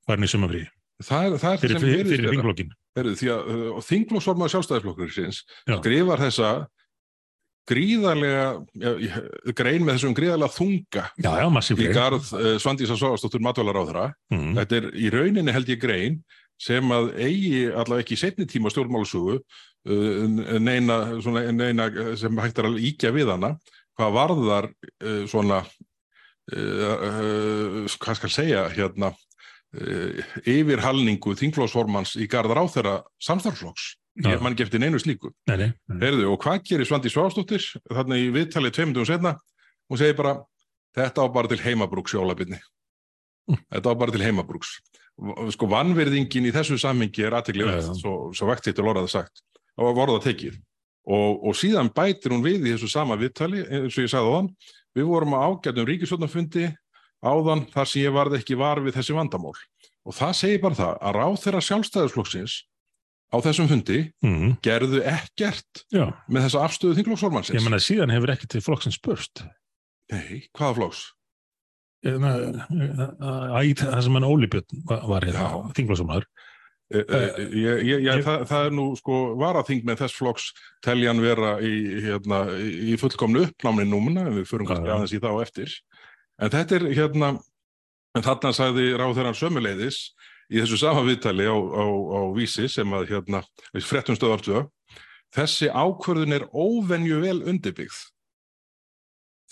[0.05, 0.65] farin í sumafrí
[1.03, 2.73] það, er, það fyrir, sem fyrir, fyrir.
[2.95, 5.75] Heyrðu, því að uh, þingflokksformaður sjálfstæðisflokkur sinns Já.
[5.81, 6.51] skrifar þessa
[7.65, 8.45] gríðarlega
[9.57, 14.55] grein með þessum gríðarlega þunga Já, já, í garð uh, Svandísa Sváastóttur matvælaráðra Mm.
[14.57, 16.19] Þetta er í rauninni held ég grein
[16.61, 22.61] sem að eigi allavega ekki í setni tíma stjórnmálusugu uh, neina, svona, neina sem hægt
[22.61, 23.55] er að íkja við hana
[23.97, 29.13] hvað varðar uh, svona uh, uh, hvað skal segja hérna
[30.47, 33.89] yfirhalningu þingflósformans í garðar á þeirra samstarflokks
[34.23, 34.29] Já.
[34.31, 35.97] ég man ekki eftir neinu slíku Nei, nei, nei.
[35.99, 39.33] Heyrðu, og hvað gerir Svandi Svástóttir þarna í viðtalið tveimundum setna
[39.91, 40.37] hún segir bara,
[40.95, 42.61] þetta á bara til heimabrúks jólabinni
[43.45, 43.59] Mm.
[43.69, 44.69] þetta á bara til heimabrúks
[45.53, 47.93] sko vannverðingin í þessu samhengi er já.
[47.93, 49.43] svo, svo vekt hittur orðað sagt
[49.77, 50.57] og vorða tekið
[51.05, 54.49] og, og síðan bætir hún við í þessu sama viðtali eins og ég sagði áðan
[54.95, 56.69] við vorum á ágætum ríkisvöldnafundi
[57.25, 59.53] áðan þar sem ég varð ekki var við þessi vandamál
[60.05, 62.55] og það segir bara það að ráð þeirra sjálfstæðisflokksins
[63.33, 64.55] á þessum fundi Mm.
[64.63, 67.57] gerðu ekkert Já, með þessa afstöðu þingflokksformansins.
[67.57, 69.41] ég menna síðan hefur ekki til flokksins spurst.
[70.13, 71.01] Nei, hvaða flokks?
[72.75, 75.25] Það sem hann Óli Björn var, var
[76.93, 77.01] e,
[77.55, 80.45] ég, ég, ég, það, það er nú sko varaþing með þess flokks
[80.85, 81.73] teljan vera í,
[82.05, 85.73] hérna, í fullkomnu uppnámni númuna, en við förum kannski aðeins í þá eftir.
[86.41, 87.31] En þetta er hérna,
[88.15, 89.99] en þarna sagði ráðherran sömuleiðis
[90.51, 93.41] í þessu sama viðtali á, á, á vísi sem að hérna,
[93.81, 94.67] fréttum stöðartöða,
[95.35, 97.97] þessi ákvörðun er óvenju vel undirbyggð.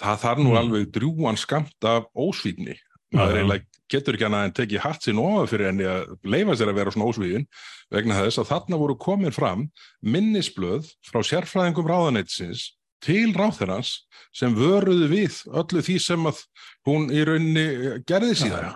[0.02, 0.58] Það þarf nú Mm.
[0.62, 2.74] alveg drjúan skamt af ósvífni.
[2.78, 3.40] Já, Maður já.
[3.42, 6.80] eiginlega getur ekki annað en tekið hatt sinn ofan fyrir henni að leifa sér að
[6.82, 7.48] vera svona ósvífin
[7.94, 9.68] vegna þess að þarna voru komin fram
[10.04, 12.72] minnisblöð frá sérfræðingum ráðaneytisins
[13.04, 13.94] til ráðherrans
[14.34, 16.40] sem vöruðu við öllu því sem að
[16.88, 17.66] hún í rauninni
[18.08, 18.70] gerði síðan.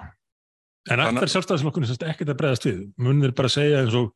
[0.87, 2.81] En Þannig- ætlar sjálfstæðisflokkurinn semst ekkert að bregðast við.
[3.03, 4.11] Munir bara segja eins og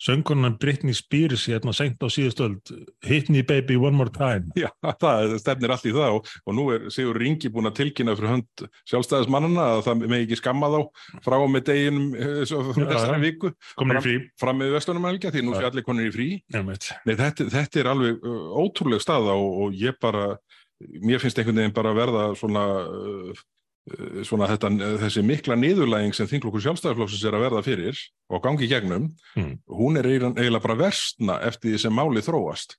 [0.00, 2.72] söngunan Britney Spears hérna seint á síðustöld
[3.04, 4.48] Hit me baby one more time.
[4.58, 4.70] Já,
[5.02, 8.34] það stefnir allt í það og, og nú er Sigur Ringi búin að tilkynna fyrir
[8.34, 10.80] hönd sjálfstæðismannana að það með ekki skamma þá
[11.26, 13.52] frá með deginum eh, þessari viku
[14.00, 14.16] frí.
[14.40, 16.28] fram með vestlunumælgja því nú sé allir konur í frí.
[16.54, 18.28] Nei, þetta, þetta er alveg
[18.64, 20.34] ótrúleg staða og, og ég bara,
[21.04, 23.42] mér finnst einhvern veginn bara að verða svona, uh,
[24.26, 24.70] svona þetta,
[25.02, 29.58] þessi mikla niðurlæging sem þinglokkur sjálfstæðarflokksins er að verða fyrir og gangi gegnum, Mm.
[29.68, 32.76] hún er eiginlega bara versna eftir því sem máli þróast.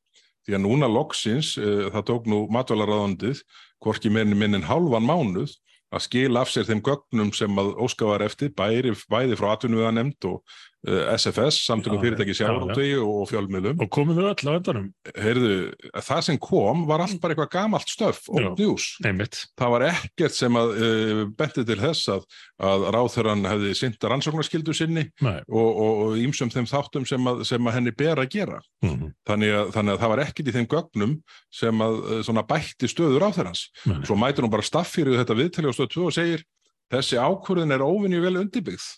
[0.47, 3.43] Því að núna loksins, uh, það tók nú matvælaráðandið,
[3.82, 5.54] hvorki minn minn en hálfan mánuð,
[5.91, 10.24] að skila af sér þeim gögnum sem að óska var eftir, bæri, bæði frá atvinnuðanemnd
[10.26, 10.41] og uh,
[10.88, 12.38] SFS, samtökum Já, fyrirtæki já, já.
[12.41, 14.88] sjávarútvegi og fjölmiðlum Og komum við öll á endanum.
[15.13, 15.52] heyrðu,
[15.94, 18.88] það sem kom var allt bara eitthvað gamalt stöf, old news.
[19.06, 19.44] Nefnt.
[19.62, 22.26] Það var ekkert sem að uh, benti til þess að,
[22.72, 27.70] að ráþurann hefði sinnt rannsóknarskildu sinni og, og, og ímsum þeim þáttum sem að, sem
[27.70, 28.62] að henni ber að gera.
[28.82, 29.12] Mm.
[29.30, 31.13] Þannig að, þannig að það var ekkert í þeim gögnum
[31.62, 33.67] sem að uh, svona bætti stöður ráþurans.
[33.86, 34.02] Nei.
[34.10, 36.44] Svo mætur hún bara staff fyrir þetta viðtali á stöð 2 og segir
[36.91, 38.89] þessi ákvörðin er óvinni vel undirbyggð.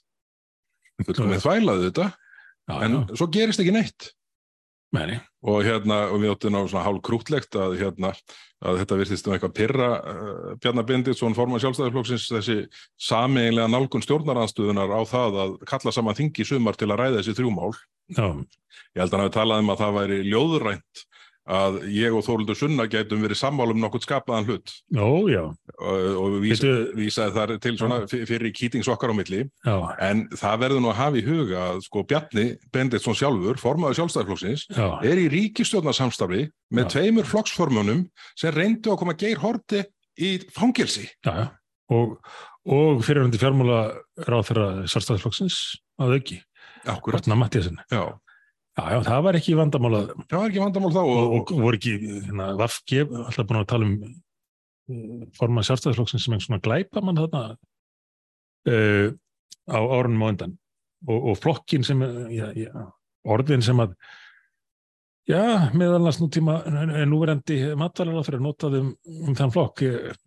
[1.01, 2.09] Fullkomið þvælaði þetta.
[2.69, 4.11] já, en já, svo gerist ekki neitt.
[4.93, 8.11] Meni, og hérna, og við áttum á svona hálf krútlegt að hérna,
[8.61, 12.57] að þetta virtist um eitthvað pyrra uh, Bjarnar Benditsson forman sjálfstæðarflokksins þessi
[13.01, 17.71] sameiginlega nálgun stjórnaranstuðunar á það að kalla saman þingi sumar til að ræða þessi þrjúmál
[18.13, 18.27] já,
[18.93, 21.03] ég held að hann hafi talað um að það væri ljóðrænt
[21.49, 24.71] að ég og Þóruldur Sunna gætum verið sammálum nokkurt skapaðan hlut.
[24.95, 29.41] Já, og, og vísa, Veitu- vísaði þar til fyrir kýtings okkar á milli.
[29.65, 29.75] Já,
[30.07, 34.67] en það verður nú að hafa í huga að sko Bjarni Benditsson sjálfur, formaður sjálfstæðarflokksins
[34.71, 36.91] já, er í ríkistjórnarsamstarfi með Já.
[36.95, 38.05] tveimur flokksformunum
[38.39, 39.83] sem reyndu að koma Geir Horti
[40.19, 40.37] í
[41.25, 41.51] já.
[41.91, 42.15] Og,
[42.65, 43.81] og fyrirhundi fjármála
[44.23, 45.57] ráð þeirra sjálfstæðisflokksins
[45.99, 46.37] að auki,
[46.87, 47.19] Akkurat.
[47.21, 47.77] Ragnar Mattiasen.
[47.91, 48.15] Já,
[48.73, 51.77] Já, já, það var ekki vandamálað það var ekki vandamál þá og, og, og voru
[51.77, 51.91] ekki,
[52.25, 53.97] hérna, Vafge, alltaf búin að tala um
[55.37, 57.43] forman sjálfstæðisflokksins sem einhvern svona glæpa mann þarna
[58.67, 59.13] uh,
[59.69, 60.57] á árunum á undan.
[61.07, 61.99] Og, og flokkin sem,
[62.31, 62.71] já, já,
[63.27, 63.95] orðin sem að
[65.27, 66.61] já, meðal annars nútíma
[67.07, 68.93] núverandi matvælar fyrir að nota um,
[69.27, 69.83] um þann flokk.
[69.83, 70.21] Ég,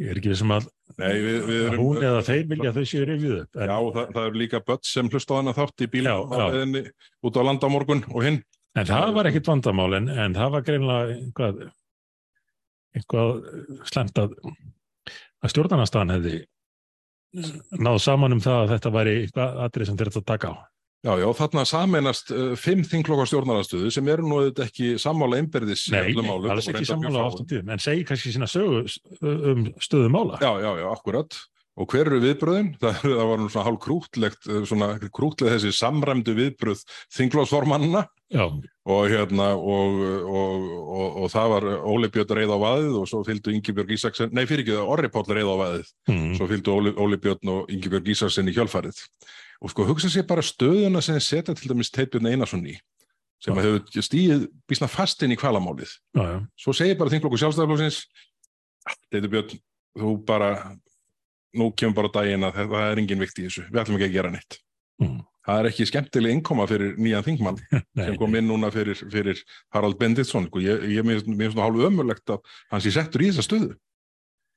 [0.00, 2.84] ég er ekki við sem að, nei, við, við erum, hún eða þeir vilja þau
[2.92, 5.90] séu rifjuð upp en, Já, það, það eru líka börn sem hlusta hana þátt í
[5.94, 6.46] bíl Já, á já.
[6.54, 6.82] leiðinni
[7.28, 8.40] út á land á morgun og hinn.
[8.78, 11.62] en það var ekkit vandamál en, en það var greinlega einhvað
[13.00, 13.34] eitthvað
[13.90, 14.34] slemt að
[15.40, 16.40] að stjórnarnastafan hefði
[17.80, 20.54] náð saman um það að þetta væri eitthvað atrið sem þeir þetta taka á
[21.00, 25.86] Já, já, þarna sameinast uh, fimm þinglokkar stjórnarastöðu sem eru nú auðvitað ekki sammála einberðis
[25.94, 27.30] Nei, alls og ekki sammála fáum.
[27.30, 28.82] oft á tíðum en segi kannski sína sögu
[29.24, 31.38] um stöðu mála Já, já, já, akkurat.
[31.80, 32.74] Og hver eru viðbröðin?
[32.82, 36.82] Það, það var nú svona hálf krútlegt, eh, svona krútleg þessi samræmdu viðbröð
[37.16, 38.02] þinglósformannina
[38.34, 38.44] já,
[38.90, 43.22] og hérna og, og, og, og það var Óli Björn reið á vaðið og svo
[43.24, 46.74] fylgdu Ingibjörg Ísaksen, nei fyrir ekki það, Orri Páll reið á vaðið, mm, svo fylgdu
[46.76, 49.00] Óli, Óli Björn og Ingibjörg Ísaksen í kjölfarið.
[49.60, 52.78] Og sko hugsa sér bara stöðuna sem setja til dæmis Teitbjörn Einarsson í,
[53.42, 53.60] sem Já.
[53.60, 55.90] hefur stíð bísna fast inn í kvalamálið.
[56.16, 57.98] já, já, Svo segir bara þinglokku sjálfstæðarflóksins,
[59.12, 59.58] Teitbjörn,
[60.00, 60.50] þú bara,
[61.56, 64.16] nú kemur bara daginn að það er engin vikt í þessu, við ætlum ekki að
[64.16, 64.58] gera neitt.
[65.02, 67.56] mm, Það er ekki skemmtileg innkoma fyrir nýjan þingmann
[68.04, 69.38] sem kom inn núna fyrir, fyrir
[69.72, 70.60] Harald Benditsson sko.
[70.60, 73.70] ég, ég mér finnst svona hálf ömurlegt að hann sé settur í þessa stöðu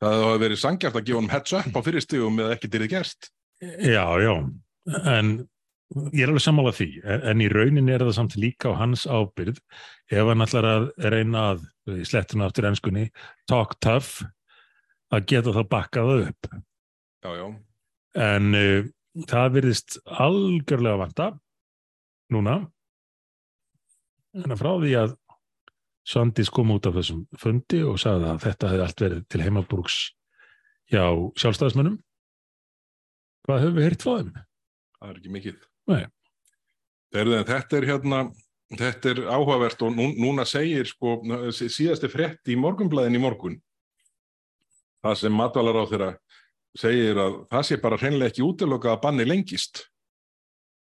[0.04, 2.92] það hefði verið sangjart að gefa hann heads up á fyrirstigum eða ekki til þið
[2.98, 3.30] gerst
[3.64, 4.34] já, já
[4.86, 5.34] en
[6.14, 6.90] ég er alveg sammála því.
[7.04, 9.60] En, en í raunin er það samt líka á hans ábyrð
[10.12, 11.66] ef hann ætlar að reyna að
[12.00, 13.08] í slettuna aftur ennskunni
[13.50, 14.24] talk tough
[15.14, 16.52] að geta það bakkað upp.
[17.24, 17.48] Já, já,
[18.20, 18.86] en uh,
[19.30, 21.28] það virðist algjörlega vanta
[22.34, 22.62] núna.
[24.34, 25.20] En að frá því að
[26.04, 30.00] Svandís kom út af þessum fundi og sagði að þetta hefði allt verið til heimabúrks
[30.92, 31.06] hjá
[31.40, 32.02] sjálfstæðismönnum
[33.48, 34.34] hvað höfum við frá þeim?
[35.04, 35.62] Það er ekki mikið.
[37.14, 38.24] En þetta er hérna
[38.74, 41.20] þetta er áhugavert og nú, núna segir sko,
[41.54, 43.60] sí- síðasti frétt í morgunblæðin í morgun
[45.04, 46.12] það sem matvalar á þeirra
[46.78, 49.84] segir að það sé bara hreinlega ekki útiloka að banni lengist.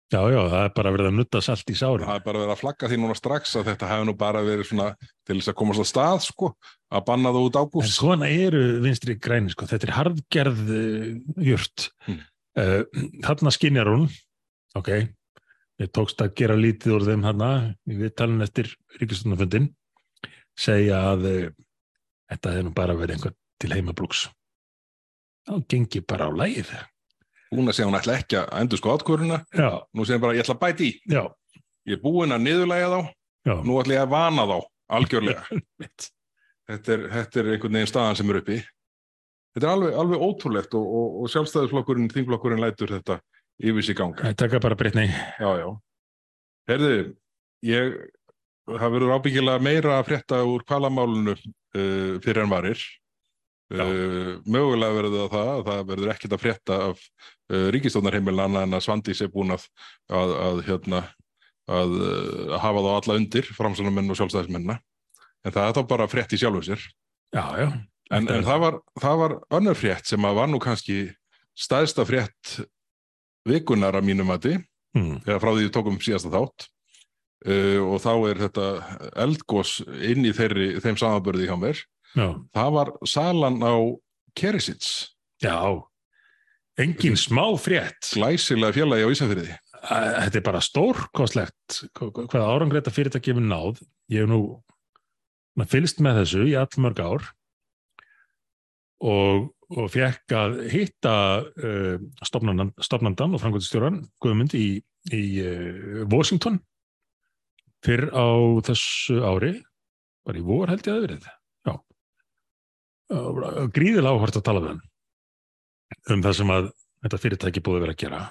[0.08, 2.08] Já, já, það er bara verið að nutta salt í sárin.
[2.08, 4.70] Það er bara verið að flagga því núna strax að þetta hefði nú bara verið
[4.70, 4.86] svona
[5.28, 6.52] til þess að komast á stað sko,
[6.88, 11.10] að banna það út En ágúst svona eru vinstri græni, sko, þetta er harðgerð uh,
[11.44, 11.90] jurt.
[12.08, 12.22] Mm.
[12.58, 12.82] Uh,
[13.22, 14.08] þarna skinjar hún,
[14.78, 14.88] ok,
[15.78, 17.50] ég tókst að gera lítið úr þeim þarna,
[17.86, 19.68] við talin eftir ríkistofnafundin,
[20.58, 21.44] segja að uh,
[22.32, 24.24] þetta hefði nú bara verið einhvern til heimabrúks.
[25.46, 26.72] Þá gengi bara á lægið.
[27.54, 30.36] búin að segja hún ætla ekki að endur sko átkvöruna Já, nú segir hún bara
[30.36, 30.96] ég ætla að bæti í.
[31.14, 31.24] Já,
[31.88, 33.12] ég er búin að niðurlæga þá,
[33.48, 33.56] já.
[33.62, 34.58] nú ætla ég að vana þá
[34.98, 35.46] algjörlega.
[36.68, 38.56] Þetta er, þetta er einhvern veginn staðan sem er uppi
[39.58, 43.20] þetta er alveg, alveg ótrúlegt og, og, og sjálfstæðisflokkurinn, þingflokkurinn lætur þetta
[43.58, 45.08] yfir sig ganga Það taka bara breytni.
[45.10, 45.68] já, já.
[46.68, 46.94] Herði,
[47.66, 47.98] ég
[48.68, 52.82] það verður ábyggilega meira að frétta úr kvalamálunu uh, fyrir en varir
[53.74, 58.68] uh, mögulega verður það það að það verður ekkert að frétta af uh, ríkistofnarheimilin annað
[58.68, 59.68] en að Svandís er búin að,
[60.12, 61.04] að, að, hérna,
[61.72, 64.80] að, uh, að hafa þá alla undir framsvonamenn og sjálfstæðismennina
[65.48, 66.84] en það er þá bara frétt í sjálfu sér
[67.36, 67.68] Já, já.
[68.12, 70.98] En, en það, var, það var önnur frétt sem að var nú kannski
[71.58, 72.58] stæðsta frétt
[73.48, 74.58] vikunar að mínum mati
[74.98, 75.20] Mm.
[75.22, 76.64] þegar frá því við tókum síðasta þátt
[77.46, 78.64] uh, og þá er þetta
[79.22, 79.74] eldgós
[80.08, 81.82] inn í þeirri, þeim samanbörði hjá mér.
[82.16, 83.76] Já, Það var salan á
[84.34, 85.12] Kerisits,
[85.44, 85.54] já.
[86.82, 88.10] Engin smá frétt.
[88.16, 89.54] glæsilega félagi á Ísafyrði.
[89.86, 94.42] Æ, þetta er bara stórkostlegt hvaða fyrirtæki hefur náð ég hef nú
[95.58, 97.28] na, fylgst með þessu í allmörg ár
[99.06, 104.68] og, og fekk að hitta uh, stopnandan, stopnandan og framkvæmstjóran Guðmund í,
[105.14, 106.60] í uh, Washington
[107.86, 108.28] fyrr á
[108.66, 109.54] þessu ári,
[110.26, 111.28] bara í vor held ég að verið,
[111.68, 111.74] já.
[113.72, 114.86] Gríðilega áhört að tala við hann
[116.12, 116.66] um það sem að
[117.06, 118.22] þetta fyrirtæki búið vera að gera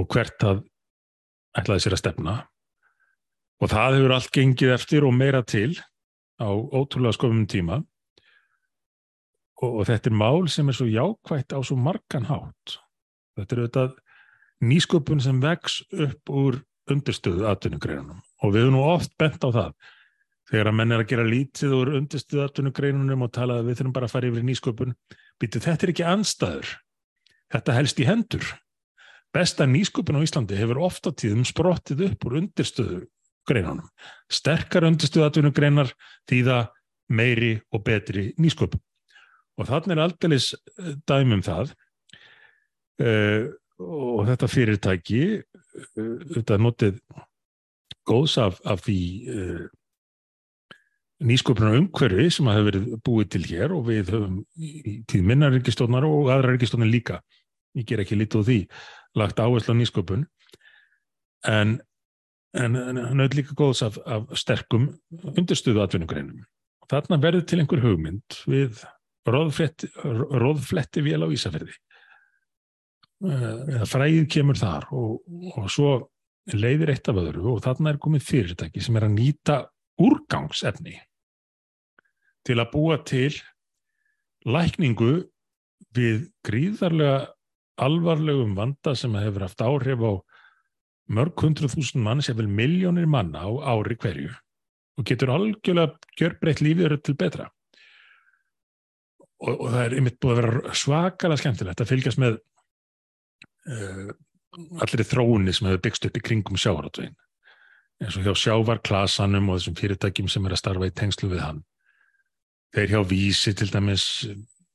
[0.00, 0.64] og hvert að
[1.60, 2.34] ætlaði sér að stefna.
[3.60, 5.74] Og það hefur allt gengið eftir og meira til
[6.40, 7.80] á ótrúlega skofum tíma
[9.60, 12.76] og, og þetta er mál sem er svo jákvægt á svo margan hátt.
[13.38, 13.96] Þetta er auðvitað
[14.70, 18.20] nýsköpun sem vex upp úr undirstöðu atvinnugreinunum.
[18.44, 19.72] Og við höfum nú oft bent á það.
[20.50, 23.94] Þegar að menn er að gera lítið úr undirstöðu atvinnugreinunum og tala að við þurfum
[23.96, 24.96] bara að fara yfir í nýsköpun
[25.40, 26.72] býtu þetta er ekki anstæður
[27.54, 28.50] þetta helst í hendur.
[29.30, 33.04] Besta nýsköpun á Íslandi hefur ofta tíðum sprottið upp úr undirstöðu
[33.46, 33.86] greinunum.
[34.30, 35.94] Sterkar undirstöðu atvinnugreinar
[36.30, 36.64] þýða
[37.14, 38.82] meiri og betri nýsköpun
[39.60, 40.52] og þannig er aldeilis
[41.08, 41.74] dæmum það
[43.04, 47.02] uh, og þetta fyrirtæki uh, þetta notið
[48.08, 49.00] góðs af, af því
[49.34, 49.66] uh,
[51.20, 56.06] nýsköpunar umhverfi sem hafa verið búið til hér og við höfum í tíð minna ríkistónar
[56.08, 57.18] og aðra ríkistónar líka.
[57.76, 58.58] Ég ger ekki lítið á því
[59.20, 60.24] lagt áherslu á nýsköpun.
[61.44, 61.76] En
[62.56, 64.88] en hann auðvitað líka góðs af, af sterkum
[65.36, 66.40] undirstöðu atvinnugreinum
[66.90, 68.80] þarna verður til einhver hugmynd við
[69.28, 71.76] róðfletti, vél á Ísafjörði
[73.20, 75.18] eða fræðið kemur þar og,
[75.52, 75.90] og svo
[76.56, 79.56] leiðir eitt af öðru og þarna er komið fyrirtæki sem er að nýta
[80.00, 80.96] úrgangsefni
[82.48, 83.34] til að búa til
[84.48, 85.12] lækningu
[85.96, 87.28] við gríðarlega
[87.80, 90.12] alvarlegum vanda sem hefur haft áhrif á
[91.10, 94.32] mörg hundruð þúsund mann sem vel miljónir manna á ári hverju
[94.96, 97.50] og getur algjörlega gjörbreytt lífið til betra
[99.40, 102.38] og, og það er einmitt búið að vera svakalega skemmtilegt að fylgjast með
[103.70, 104.12] uh,
[104.84, 107.16] allir þróunni sem hefur byggst upp í kringum sjávaráttvegin
[108.00, 111.58] eins og hjá sjávarklasanum og þessum fyrirtækjum sem er að starfa í tengslu við hann.
[112.72, 114.06] Þeir hjá vísi til dæmis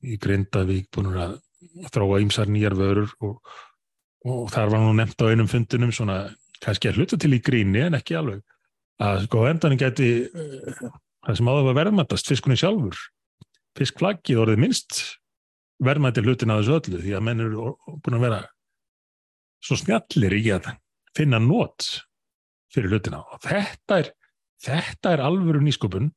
[0.06, 1.38] í Grindavík búin að
[1.90, 3.40] þróa ímsar nýjar vörur og,
[4.28, 6.20] og þar var nú nefnt á einum fundunum svona
[6.62, 8.44] kannski að hluta til í gríni en ekki alveg
[9.02, 10.86] að sko endanin geti uh,
[11.26, 13.00] það sem áður var verðmættast fiskunni sjálfur
[13.76, 15.00] fiskflaggið orðið minnst
[15.84, 17.72] verðmætti hlutin að þessu öllu því að menn eru
[18.04, 18.42] búin að vera
[19.64, 20.70] svo snjallir í að
[21.16, 21.88] finna nót
[22.72, 23.22] fyrir hlutina.
[23.32, 24.10] Og þetta er,
[24.62, 26.10] þetta er alvöru nýskupun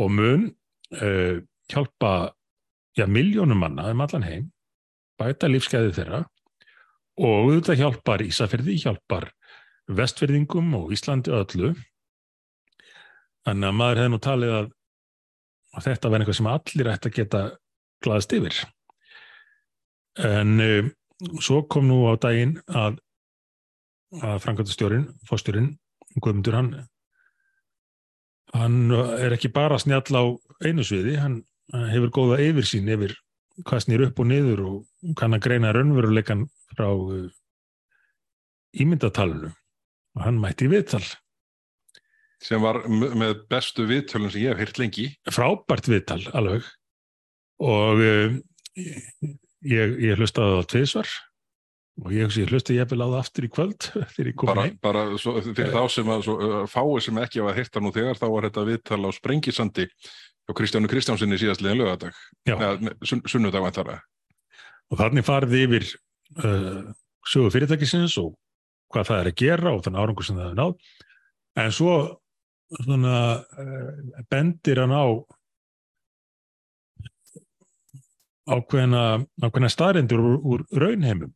[0.00, 0.48] og mun
[0.96, 1.40] uh,
[1.72, 2.12] hjálpa
[2.96, 4.50] já, miljónum manna um allan heim
[5.20, 6.22] bæta lífskeiði þeirra
[7.22, 9.28] og auðvitað hjálpar Ísafjörði, hjálpar
[9.92, 11.72] vestfjörðingum og Íslandi öllu.
[13.46, 14.70] Þannig að maður hefði nú talið að,
[15.72, 17.42] að þetta verði eitthvað sem allir ætti að geta
[18.02, 18.58] glaðast yfir.
[20.28, 20.90] En uh,
[21.40, 23.00] svo kom nú á daginn að
[24.20, 25.70] að Frankvæntastjórin, fórstjórin
[26.20, 26.72] Guðmundur hann
[28.52, 30.24] hann er ekki bara snjall á
[30.60, 31.38] einu sviði, hann
[31.72, 33.14] hefur góða yfirsýn yfir
[33.64, 37.30] hvað snýr upp og niður og kann að greina raunveruleikan frá uh,
[38.72, 41.04] ímyndatalunu og hann mætti viðtal
[42.42, 45.08] sem var með bestu viðtölun sem ég hef hýrt lengi.
[45.30, 46.66] Frábært viðtal alveg.
[47.62, 48.38] Og uh,
[49.68, 51.12] ég, ég hlustaði á tviðsvar
[52.02, 54.66] og ég, ég hlusti ég vel á það aftur í kvöld þegar ég kom bara,
[54.66, 54.78] heim.
[54.82, 57.92] bara svo, fyrir uh, þá sem að svo, uh, fái sem ekki var hirta nú
[57.94, 59.86] þegar þá var þetta viðtal á Sprengisandi
[60.48, 62.16] og Kristjánu Kristjánsinni síðast liðan lögadag
[63.04, 63.92] sun, sunnudag það
[64.92, 65.86] og þannig farið yfir
[66.42, 66.90] uh,
[67.28, 68.34] sögu fyrirtækisins og
[68.92, 70.74] hvað það er að gera og þannig árangur sem það er náð.
[71.62, 71.94] En svo
[72.80, 73.16] svona,
[73.58, 75.04] uh, bendir hann á
[78.52, 81.32] ákveðna, ákveðna staðrindur úr, úr raunheimum.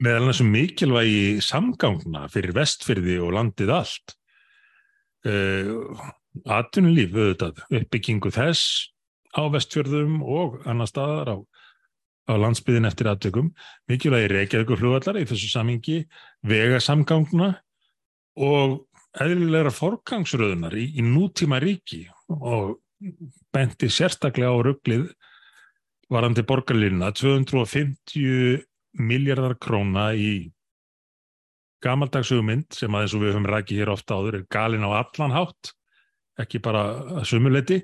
[0.00, 4.16] Meðal þessum mikilvægi samgangna fyrir vestfyrði og landið allt.
[5.26, 6.00] Uh,
[6.48, 8.92] atvinnulíf auðvitað, uppbyggingu þess
[9.36, 11.36] á vestfjörðum og annar staðar á,
[12.30, 13.50] á landsbyðin eftir aðtökum,
[13.90, 15.98] mikilvægi reykjaðugur flugvallar í þessu samingi,
[16.46, 17.52] vegasamgangna
[18.40, 18.78] og
[19.18, 22.78] eðlilegra forgangsröðunar í, í nútíma ríki og
[23.54, 25.08] benti sérstaklega á rugglið
[26.10, 28.62] varandi borgarlínuna 250
[29.00, 30.50] miljardar króna í
[31.84, 35.72] gamaldagsugmynd sem aðeins og við höfum rækið hér ofta áður er galin á allan hátt
[36.40, 36.84] ekki bara
[37.20, 37.78] að sumuleiti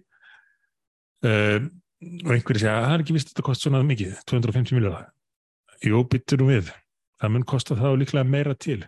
[1.27, 1.61] uh,
[2.27, 5.09] og einhverju segja að það er ekki vist að þetta kost svona mikið 250 miljardar
[5.87, 6.70] jú, bytturum við
[7.20, 8.83] það mun kosta þá líklega meira til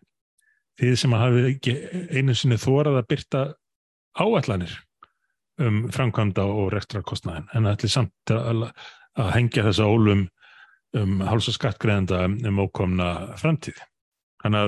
[0.79, 1.75] því sem að hafi ekki
[2.15, 3.45] einu sinni þórað að byrta
[4.19, 4.75] áallanir
[5.63, 8.69] um framkvæmda og rekstrakostnaðin en það ætli samt að,
[9.19, 10.29] að hengja þessa ólum
[10.99, 13.09] um háls og skattgreðenda um ókomna
[13.41, 13.81] framtíð.
[14.43, 14.63] Þannig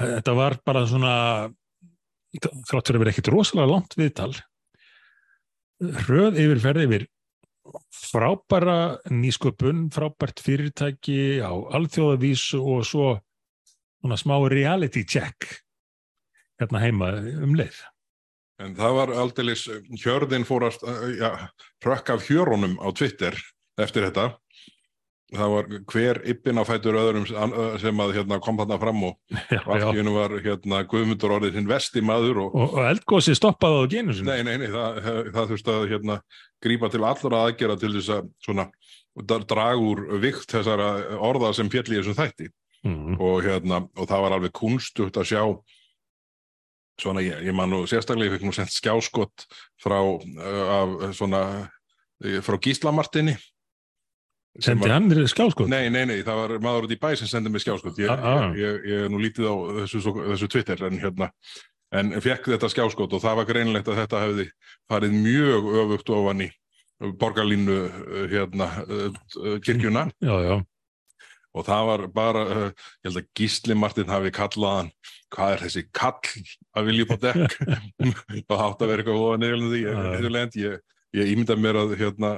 [0.00, 1.14] að þetta var bara svona
[2.68, 4.32] þráttur að vera ekkit rosalega langt viðtal
[5.80, 7.06] röð yfirferði yfir
[7.94, 13.08] frábæra nýsköpun, frábært fyrirtæki á alþjóðavísu og svo
[14.00, 15.48] svona smá reality check
[16.60, 17.80] hérna heima um leið.
[18.60, 19.64] En það var aldeilis,
[20.02, 20.84] hjörðin fórast,
[21.16, 21.32] ja,
[21.80, 23.36] hrökk af hjörunum á Twitter
[23.80, 24.34] eftir þetta.
[25.30, 27.24] Það var hver yppin á fætur öðrum
[27.78, 29.36] sem að hérna, kom þarna fram og
[29.70, 32.42] allt var hérna, Guðmundur orðið hinn vesti maður.
[32.44, 34.28] Og, og, og eldgósi stoppaði á genu sinni?
[34.28, 34.98] Nei, nei, nei, það,
[35.36, 36.18] það þurfti að hérna,
[36.66, 38.32] grípa til allra aðgera til þess að
[39.86, 40.90] úr vikt þessara
[41.30, 42.50] orða sem fjalli í þessum þætti.
[42.86, 43.18] Mm.
[43.20, 45.42] Og, hérna, og það var alveg kunstugt að sjá
[47.00, 49.46] svona, ég, ég man nú sérstaklega, ég fikk nú sendt skjáskott
[49.80, 51.42] frá, uh, af, svona,
[52.44, 53.36] frá Gíslamartinni.
[54.60, 55.68] Sendi var, hann skjáskott?
[55.70, 58.00] Nei, nei, nei, það var maður út í bæ sem sendið mig skjáskott.
[58.02, 58.56] Ég, ah, ah.
[58.58, 61.30] ég, ég er nú lítið á þessu, þessu Twitter en hérna,
[62.00, 64.48] en fekk þetta skjáskott og það var greinlegt að þetta hefði
[64.90, 66.50] farið mjög öfugt ofan í
[67.20, 67.78] borgarlínu
[68.32, 68.72] hérna,
[69.64, 70.08] kirkjuna.
[70.20, 70.54] Já, já
[71.56, 74.90] og það var bara, uh, ég held að Gísli Martin hafi kallaðan
[75.34, 76.34] hvað er þessi kall
[76.76, 77.56] að vilja upp á dekk?
[78.50, 80.76] Og hátt að vera eitthvað hóða nefnilegnd ég,
[81.18, 82.32] ég ímynda mér að hérna,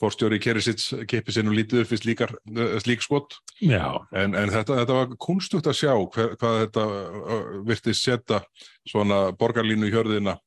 [0.00, 3.38] fórstjóri Kerisits kepi sér nú lítið upp fyrir uh, slík skott
[4.16, 8.42] en, en þetta, þetta var kunstugt að sjá hver, hvað þetta uh, virti setja
[8.88, 10.38] svona borgarlínu hjörðina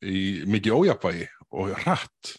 [0.00, 2.36] í mikið ójapvægi og hratt.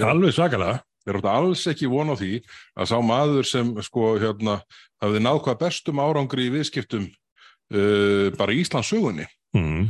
[0.00, 2.42] Alveg svakalega Þeir eru alls ekki von á því
[2.76, 4.58] að sá maður sem sko hérna
[5.00, 9.26] hafði náð hvað bestum árangri í viðskiptum uh, bara í Íslands sögunni
[9.56, 9.86] mm.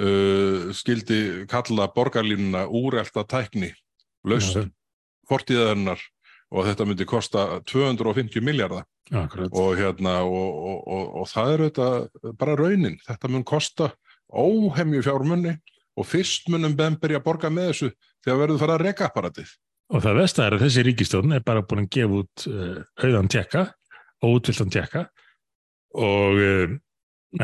[0.00, 3.74] uh, skildi kalla borgarlínuna úrelta tækni
[4.26, 4.72] laust mm.
[5.28, 6.00] fortíðarinnar
[6.54, 8.86] og þetta myndi kosta 250 miljardar
[9.52, 13.90] og hérna og, og, og, og það er þetta bara raunin, þetta mun kosta
[14.30, 15.54] óhemju fjármunni
[15.96, 17.90] og fyrst munum bemberi að borga með þessu
[18.24, 19.52] þegar verður það að reka apparatið
[19.94, 22.80] Og það vest að er að þessi ríkistjórn er bara búin að gefa út uh,
[23.04, 23.62] auðan tjekka
[24.24, 25.04] og útvildan tjekka
[25.96, 26.74] og uh,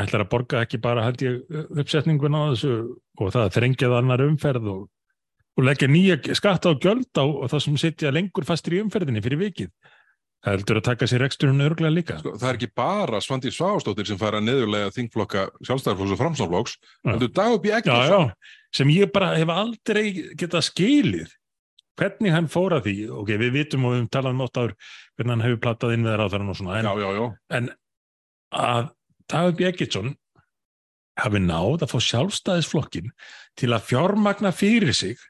[0.03, 2.75] ætlar að borga ekki bara held ég uppsetningun á þessu
[3.21, 4.85] og það þrengjað annar umferð og,
[5.59, 9.23] og leggja nýja skatta og gjöld á og það sem sitja lengur fastir í umferðinni
[9.25, 9.71] fyrir vikið.
[10.43, 12.17] Það heldur að taka sér eksturinn örglega líka.
[12.19, 16.75] Sko, það er ekki bara Svandi Svástóttir sem fara neðurlega þingflokka sjálfstæðarflóks og framsáflóks,
[17.07, 18.51] heldur dag upp í ekkert.
[18.75, 21.31] Sem ég bara hef aldrei getað skilið
[22.01, 24.75] hvernig hann fór að því, ok, við vitum og við talaðum nótt áður
[25.17, 27.25] hvernig hann hefur plattað inn við ráðverðan og svona, en, já, já, já.
[27.59, 27.71] en
[28.63, 28.91] að
[29.33, 30.15] David Begitsson
[31.21, 33.13] hafi náð að fá sjálfstæðisflokkin
[33.61, 35.21] til að fjármagna fyrir sig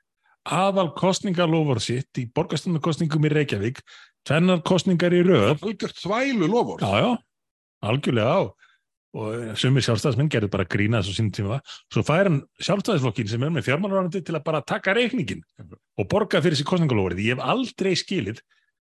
[0.43, 3.83] aðal kostningarlofur sitt í borgastunarkostningum í Reykjavík
[4.27, 7.11] tvennar kostningar í röð algjört þvælu lofur já, já,
[7.87, 8.43] algjörlega á
[9.13, 11.59] og sumir sjálfstæðismenn gerði bara grína þessu sínum tíma,
[11.93, 16.41] svo fær hann sjálfstæðisflokkin sem er með fjármálurarandi til að bara taka reikningin og borga
[16.41, 17.21] fyrir þessi kostningalófrið.
[17.27, 18.41] Ég hef aldrei skilið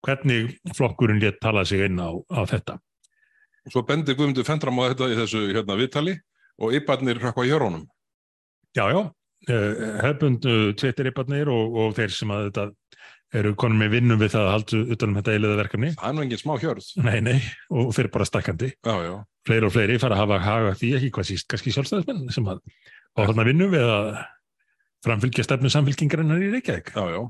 [0.06, 2.80] hvernig flokkurinn létt tala sig inn á, á þetta.
[3.68, 6.18] Og svo bendir Guðmundur Fendram á þetta í þessu hérna, viðtali
[6.60, 7.88] og ypparnir hrakka í hjórónum.
[8.76, 9.02] Já, já,
[9.48, 12.68] eh, hefbundu tveitir ypparnir og, og þeir sem að þetta
[13.36, 15.90] eru konum með vinnum við það að haldu utanum þetta eiliða verkefni.
[16.00, 16.88] Það er nú engin smá hjörð.
[17.06, 17.38] Nei, nei,
[17.70, 18.72] og eru bara stakkandi.
[18.74, 19.14] Já, já.
[19.48, 22.62] Fleiri og fleiri fara að hafa haga því ekki hvað síst, kannski sjálfstæðismenn sem að
[23.14, 24.08] á þarna vinnum við að
[25.06, 26.94] framfylgja stefnu samfylkingarinnar í Reykjavík.
[26.96, 27.22] Já, já.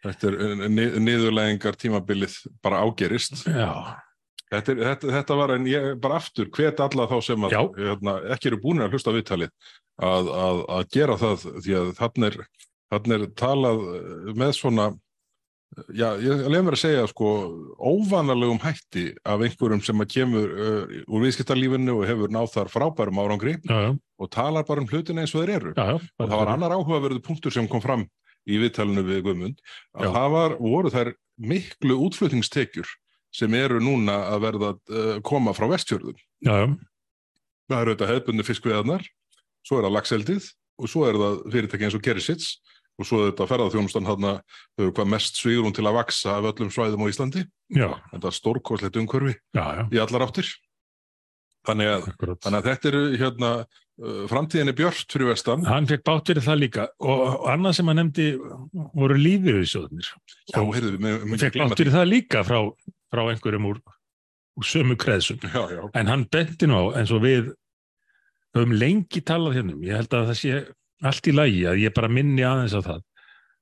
[0.00, 3.42] Þetta er nið, niðurlegingar tímabilið bara ágerist.
[3.44, 4.00] Já.
[4.50, 8.16] Þetta, er, þetta, þetta var en ég bara aftur hvet alla þá sem að, hérna,
[8.34, 9.52] ekki eru búin að hlusta viðtalið
[10.00, 12.40] að, að, að gera það því að þannig er,
[13.14, 13.84] er talað
[14.40, 14.88] með svona
[15.94, 17.28] Já, ég lef mér að segja sko
[17.78, 23.20] óvanalegum hætti af einhverjum sem að kemur uh, úr viðskiptarlífinu og hefur náð þar frábærum
[23.22, 25.74] árangri já, og talar bara um hlutina eins og þeir eru.
[26.18, 28.02] Og það var annar áhugaverðu punktur sem kom fram
[28.50, 29.62] í viðtalinu við Guðmund
[29.94, 31.12] að það var, voru þær
[31.52, 32.90] miklu útflutningstekjur
[33.36, 36.18] sem eru núna að verða að uh, koma frá vestfjörðum.
[37.70, 39.06] Það eru þetta hefðbunni fiskveðarnar
[39.62, 40.50] svo er það lagseldið
[40.80, 42.50] og svo er það fyrirtæki eins og Kerisits
[43.00, 47.04] og svo þetta ferðarþjónustan hann hefur hvað mest svígrún til að vaksa af öllum svæðum
[47.04, 47.44] á Íslandi.
[47.70, 47.88] Já.
[48.12, 49.84] en það er stórkoslegt umhverfi já, já.
[49.94, 50.48] í allar áttir.
[51.68, 52.08] Þannig að,
[52.40, 53.50] þannig að þetta eru hérna,
[54.00, 55.66] uh, framtíðinni Björn fyrir vestan.
[55.68, 56.86] Hann fekk bátt fyrir það líka.
[57.04, 58.28] Og, og annað sem hann nefndi
[58.96, 60.10] voru lífið í sjóðunir
[60.56, 62.62] og hann fekk bátt fyrir það líka frá,
[63.12, 63.82] frá einhverjum úr,
[64.56, 65.44] úr sömu kreðsum.
[65.92, 67.52] En hann benti nú á eins og við
[68.56, 69.84] höfum lengi talað hérna um.
[69.86, 70.60] ég held að það sé
[71.06, 73.04] allt í lagi að ég bara minni aðeins á það.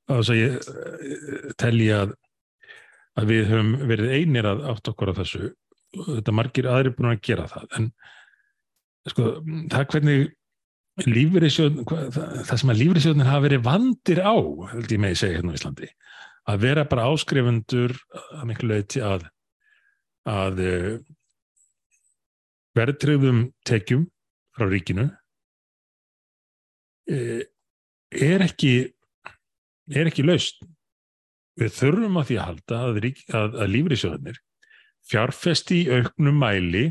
[0.08, 2.16] Þess að ég telji að
[3.18, 5.52] að við höfum verið einir að átt okkur á þessu.
[5.98, 7.64] Þetta margir aðri búin að gera það.
[7.78, 7.88] En
[9.10, 9.30] sko,
[9.72, 10.28] það hvernig
[11.06, 14.34] lífriðsjóðn það, það sem að lífriðsjóðnir hafa verið vandir á
[14.72, 15.90] held ég með að segja hérna á Íslandi
[16.48, 19.28] að vera bara áskrifundur að miklu leiti að
[20.28, 20.62] að
[22.78, 24.08] verðtröfum tekjum
[24.56, 25.08] frá ríkinu
[27.08, 28.72] er ekki
[29.88, 30.60] er ekki laust
[31.58, 32.98] við þurfum að því að halda að,
[33.34, 34.42] að, að lífriðsjóðnir
[35.08, 36.84] fjárfesti í auknum mæli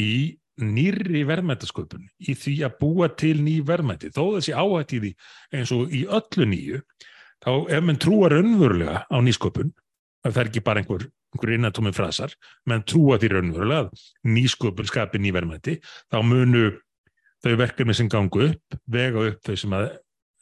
[0.00, 0.14] í
[0.62, 5.12] nýri verðmættasköpun í því að búa til ný verðmætti þó þessi áhætt í því
[5.58, 6.80] eins og í öllu nýju
[7.44, 9.72] þá ef mann trúar önverulega á nýsköpun
[10.24, 12.34] það er ekki bara einhver, einhver innatómi frasar
[12.70, 14.04] menn trúa því önverulega að
[14.36, 16.70] nýsköpun skapi ný verðmætti þá munu
[17.44, 19.78] þau verkefni sem gangu upp vega upp þau sem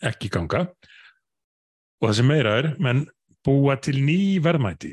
[0.08, 0.66] ekki ganga
[2.02, 3.06] og það sem meira er menn
[3.46, 4.92] búa til ný verðmætti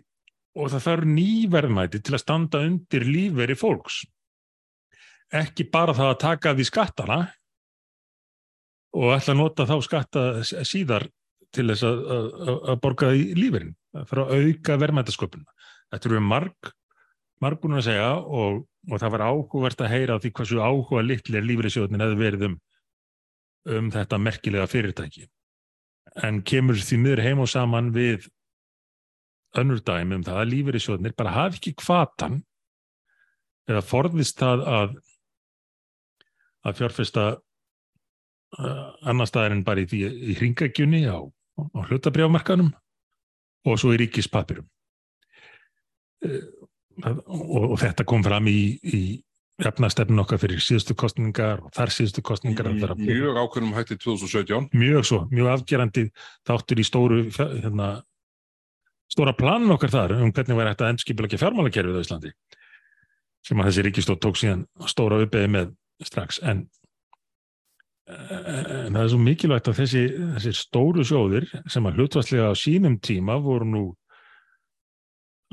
[0.59, 4.01] og það þarf ný verðmæti til að standa undir lífveri fólks.
[5.29, 7.19] Ekki bara það að taka því skattana
[8.97, 10.23] og ætla að nota þá skatta
[10.65, 11.05] síðar
[11.53, 13.75] til þess að, að, að borga í líferin.
[13.93, 15.57] Það þarf að auka verðmætasköpunna.
[15.89, 16.71] Þetta eru marg,
[17.43, 22.03] margbúin að segja og, og það var áhugavert að heyra því hversu áhuga litlir lífeyrisjóðnin
[22.03, 22.57] hefði verið um,
[23.77, 25.27] um þetta merkilega fyrirtæki.
[26.25, 28.27] En kemur því miður heim og saman við
[29.57, 32.41] önnur dæmi um það að lífeyrissjóðnir bara hafi ekki kvatan
[33.69, 34.97] eða forðist það að
[36.67, 37.25] að fjárfesta
[38.59, 42.73] uh, annar staðar en bara í, því, í hringagjunni á, á hlutabrjámarkanum
[43.67, 44.67] og svo í ríkispapirum
[46.27, 46.41] uh,
[47.05, 49.01] og, og þetta kom fram í, í
[49.59, 55.23] efnastefnun okkar fyrir síðustu kostningar og þar síðustu kostningar Mjög ákveðnum hætti 2017 Mjög svo,
[55.33, 56.05] mjög afgerandi
[56.47, 57.89] þáttur í stóru hérna
[59.09, 62.33] stóra planun okkar þar um hvernig væri hægt að endskipilegja fjármálakerfið á Íslandi
[63.45, 65.71] sem að þessi ríkistótt tók síðan stóra uppeyði með
[66.05, 66.39] strax.
[66.43, 66.65] En,
[68.09, 70.03] en það er svo mikilvægt að þessi,
[70.35, 73.83] þessi stóru sjóðir sem að hlutvarslega á sínum tíma voru nú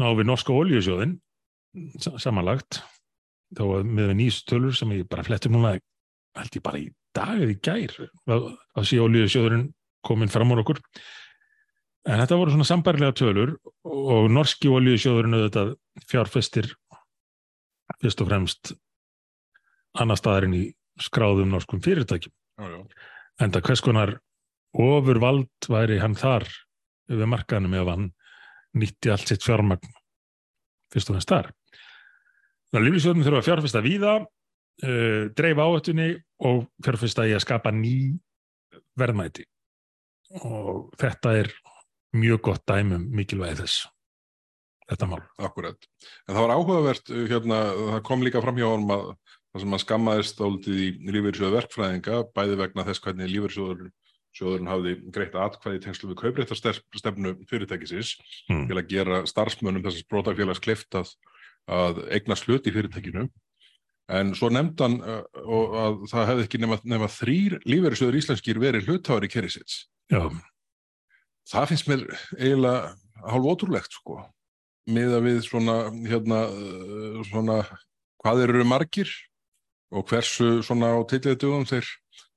[0.01, 1.17] ná við norska oljusjóðin
[2.01, 2.81] samanlagt
[3.57, 5.77] þá með nýstölur sem ég bara flettum núna
[6.37, 7.95] held ég bara í dag eða í gær
[8.27, 9.71] að sé oljusjóðurinn
[10.07, 10.83] komin fram á okkur
[12.07, 15.73] En þetta voru svona sambarilega tölur og norski olíusjóðurinn auðvitað
[16.07, 16.69] fjárfestir
[18.03, 18.73] fyrst og fremst
[19.99, 20.63] annar staðarinn í
[21.03, 22.35] skráðum norskum fyrirtækjum.
[22.61, 22.79] Já, já.
[23.43, 24.13] En það hvers konar
[24.77, 26.47] ofurvald væri hann þar
[27.11, 28.07] við markanum ef hann
[28.79, 29.91] nýtti allt sitt fjármagn
[30.95, 31.51] fyrst og fremst þar.
[32.75, 34.15] Lífisjóðunum þurfa að fjárfesta víða,
[34.83, 36.09] uh, dreifa áhættunni
[36.47, 37.97] og fjárfesta í að skapa ný
[38.99, 39.47] verðmæti.
[40.43, 41.53] Og þetta er
[42.17, 43.87] mjög gott dæmum mikilvægi þess
[44.87, 45.23] þetta mál.
[45.43, 45.89] Akkurat.
[46.27, 47.61] En það var áhugavert, uh, hérna,
[47.95, 49.07] það kom líka fram hjá honum að
[49.57, 55.39] það sem að skammaðist áldið í lífeyrisjóðu verkfræðinga, bæði vegna þess hvernig lífeyrisjóðurinn hafði greitt
[55.41, 58.17] atkvæði tengslu við kaupréttarstefnu fyrirtækisins
[58.51, 58.67] mm.
[58.69, 60.99] til að gera starfsmönum þessars brótafélags klift
[61.67, 63.27] að, eigna slut í fyrirtækinu.
[64.17, 65.23] En svo nefndan uh,
[65.83, 69.85] að það hefði ekki nema, nema þrýr lífeyrisjóður íslenskir verið hlutári kerisins.
[70.13, 70.29] Já.
[71.51, 72.07] Það finnst mér
[72.39, 72.95] eiginlega
[73.27, 74.21] hálf ótrúlegt sko.
[74.87, 77.61] Með að við svona hérna uh, svona
[78.23, 79.11] hvað eru margir
[79.95, 81.89] og hversu svona á tilliðdugum þeir,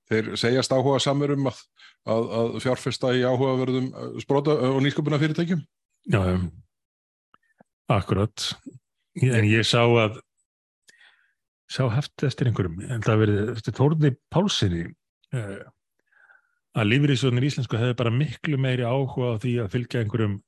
[0.10, 1.62] þeir segjast áhuga samur um að,
[2.10, 5.64] að, að fjárfesta í áhugaverðum uh, spróta uh, og nýsköpuna fyrirtækjum
[6.10, 6.22] Já,
[7.92, 8.52] akkurat
[9.28, 10.20] en ég sá að
[11.70, 14.86] sá haft eftir einhverjum en það verið eftir Þórni Pálssoni
[15.38, 15.66] uh,
[16.78, 20.40] að lífriðsjónir íslensku hefði bara miklu meiri áhuga á því að fylgja einhverjum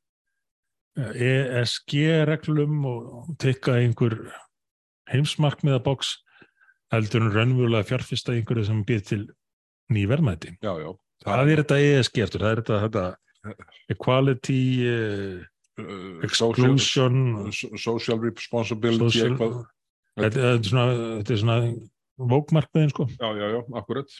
[0.98, 4.18] ESG-reglum eh, e og tekka einhver
[5.12, 6.18] heimsmarkmiðaboks
[6.92, 9.22] heldur en raunverulega fjárfista einhverju sem býð til
[9.92, 10.04] ný
[10.82, 10.92] já.
[11.22, 13.06] Það, það er þetta ESG eftir, það er þetta, þetta
[13.96, 15.51] equality, uh,
[16.26, 16.80] exclusion,
[17.52, 19.60] social, social responsibility, social, eitthvað.
[20.22, 20.88] Þetta er svona,
[21.42, 21.60] svona
[22.32, 23.08] vókmarkmiðin sko.
[23.16, 24.18] Já, já, já, akkurat.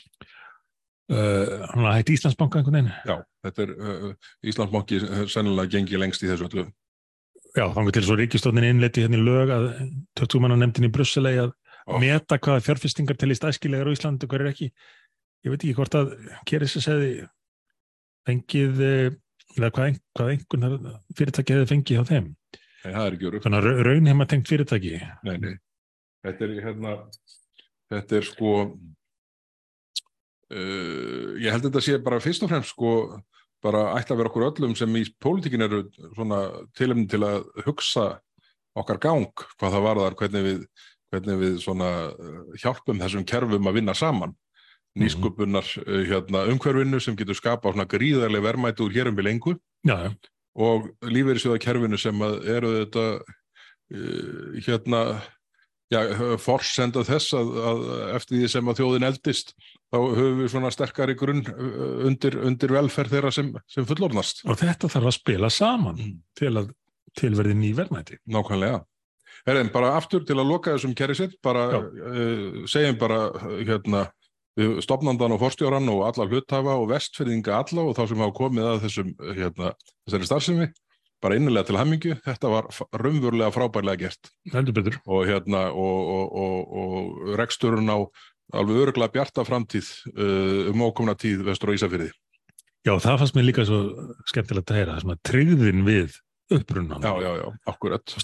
[1.12, 4.04] Uh, hann var hægt Íslandsbanka einhvern veginn Já, þetta er uh,
[4.48, 6.62] Íslandsbanki sennilega gengið lengst í þessu öllu
[7.58, 9.66] Já, þannig til svo ríkistofnin innleiti hérna í lög að
[10.16, 11.98] töttumanna nefndin í Brusseli að oh.
[12.00, 16.14] meta hvaða fjárfestingar telist æskilegar á Íslandu, hver er ekki ég veit ekki hvort að
[16.48, 17.10] Keris að segði
[18.30, 18.82] fengið
[19.58, 20.88] eða hvað, hvað einhvern
[21.18, 22.30] fyrirtæki hefði fengið á þeim?
[22.82, 24.96] Nei, það er ekki úr Þannig að raunheima tengt fyrirtæki?
[25.28, 25.52] Nei, nei,
[26.26, 26.96] þetta er hérna
[27.92, 28.56] þetta er sko
[30.52, 32.90] Uh, ég held að þetta sé bara fyrst og fremst sko
[33.64, 36.40] bara ætla að vera okkur öllum sem í pólitíkin eru svona
[36.76, 38.04] tilumni til að hugsa
[38.76, 40.58] okkar gang hvað það varðar, hvernig við,
[41.12, 44.34] hvernig við svona eh, hjálpum þessum kerfum að vinna saman
[44.98, 49.54] nýskupunar uh, hérna, umhverfinu sem getur skapað svona gríðarlega verðmæti úr hérum við lengu
[49.88, 50.12] Já,
[50.54, 55.00] og lífeyrissjóðakerfinu sem eru þetta uh, hérna
[55.92, 56.00] já,
[56.40, 57.80] forsenda þess að, að
[58.18, 59.54] eftir því sem að þjóðin eldist
[59.92, 64.44] þá höfum við svona sterkari grunn uh, undir, undir velferð þeirra sem, sem fullornast.
[64.48, 66.14] og þetta þarf að spila saman Mm.
[66.38, 66.70] til að
[67.18, 68.16] tilverði ný verðmæti.
[68.32, 68.78] Nákvæmlega.
[69.44, 73.18] Herðin, bara aftur til að loka þessum kerri sitt, bara uh, segjum bara
[73.66, 74.06] hérna
[74.84, 78.82] stopnandan og forstjóran og alla hluthafa og vestfyrðinga alla og þá sem hafa komið að
[78.86, 79.70] þessum hérna,
[80.06, 80.66] þessari starfsemi,
[81.22, 84.32] bara innilega til hammingju, þetta var raunverulega frábærlega gert
[85.06, 88.04] og hérna og, og, og, og reksturinn á
[88.52, 92.10] alveg öruglega bjarta framtíð uh, um ókomna tíð vestur á Ísafyrði.
[92.82, 93.80] Já, það fannst mér líka svo
[94.28, 96.18] skemmtilegt að heyra, það sem að tryggðin við
[96.52, 98.14] upprunnan Já, já, já, akkurat.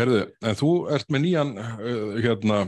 [0.00, 2.58] Herðu, en þú ert með nýjan uh, hérna,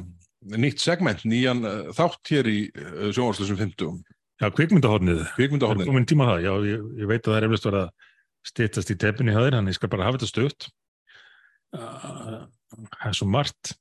[0.45, 4.03] nýtt segment, nýjan uh, þátt hér í uh, sjónvarslusum 50,
[4.43, 5.23] Já, kvikmyndahornið.
[5.37, 5.87] Kvikmyndahornin.
[5.87, 6.41] komin tíma það?
[6.45, 8.11] Já, ég, ég veit að það er eflust verið að
[8.45, 10.67] stýttast í tepinni hjá þér, þannig ég skal bara hafa þetta stutt.
[11.75, 12.43] Uh,
[12.75, 13.75] Það er svo margt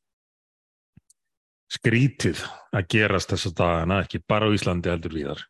[1.73, 2.43] skrítið
[2.75, 5.41] að gerast þessa dagana, ekki bara á Íslandi heldur víðar.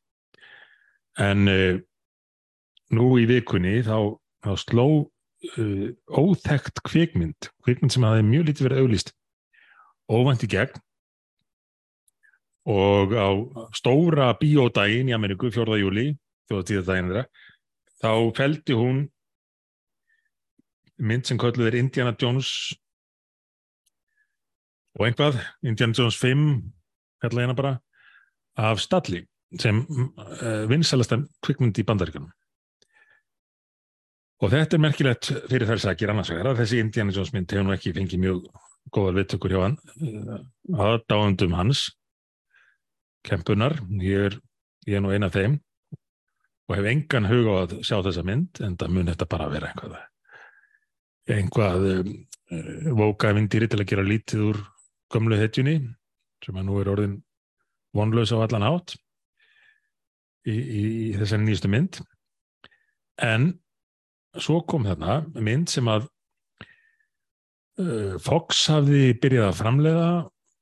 [1.20, 1.82] En uh,
[2.96, 4.16] nú í vikunni þá,
[4.48, 9.14] þá sló uh, óþekkt kvikmynd, kvikmynd sem hafði mjög lítið verið auglýst,
[10.08, 10.80] óvænt í gegn
[12.70, 13.28] og á
[13.76, 15.80] stóra bíódaginn í Ameríku, 4.
[15.82, 16.14] júli,
[18.04, 19.04] þá feldi hún
[21.04, 22.78] mynd sem kölluð er Indiana Jones
[24.94, 26.46] og einhvað, Indiana Jones 5,
[27.24, 27.74] kallaði hérna bara,
[28.62, 29.24] af Stalli,
[29.60, 32.30] sem uh, vinsalasta kvikmynd í bandaríkunum.
[34.44, 37.66] Og þetta er merkilegt fyrir þær sakir annars vegar að þessi Indiana Jones mynd hefur
[37.66, 38.40] nú ekki fengið mjög
[38.94, 40.40] góðar viðtökur hjá hann, uh,
[40.86, 41.88] aðdáðundum hans,
[43.24, 44.40] kempunar, ég er,
[44.88, 45.60] ég er nú eina af þeim
[46.70, 49.72] og hef engan hug á að sjá þessa mynd en það mun þetta bara vera
[49.72, 49.98] einhvað
[51.34, 52.14] einhvað um,
[52.52, 54.62] uh, vókaðvindýri til að gera lítið úr
[55.14, 55.78] gömlu hetjunni
[56.44, 57.18] sem að nú er orðin
[57.96, 58.96] vonlaus á allan átt
[60.50, 60.84] í, í,
[61.16, 62.02] þessari nýjastu mynd.
[63.22, 63.54] En
[64.42, 66.10] svo kom þarna mynd sem að
[67.80, 70.10] uh, Fox hafði byrjað að framleiða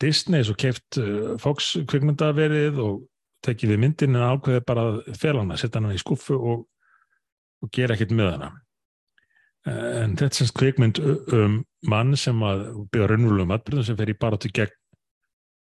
[0.02, 3.06] Disney svo keft uh, Fox kvikmyndaverið og
[3.46, 6.66] tekið við myndin en ákveði bara að fela hana, setja hana í skuffu og,
[7.62, 8.52] og gera ekkert með hana.
[9.70, 11.00] En þetta er semst kvikmynd
[11.38, 14.78] um mann sem að byggja raunverulegum atbyrðum sem fer í bara til gegn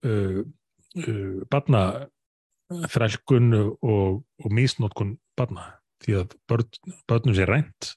[0.09, 0.41] uh,
[1.05, 1.83] uh, barna
[2.69, 5.71] þrælkun og, og mísnótkun barna.
[6.05, 6.69] Því að börn,
[7.11, 7.95] börnum sé rænt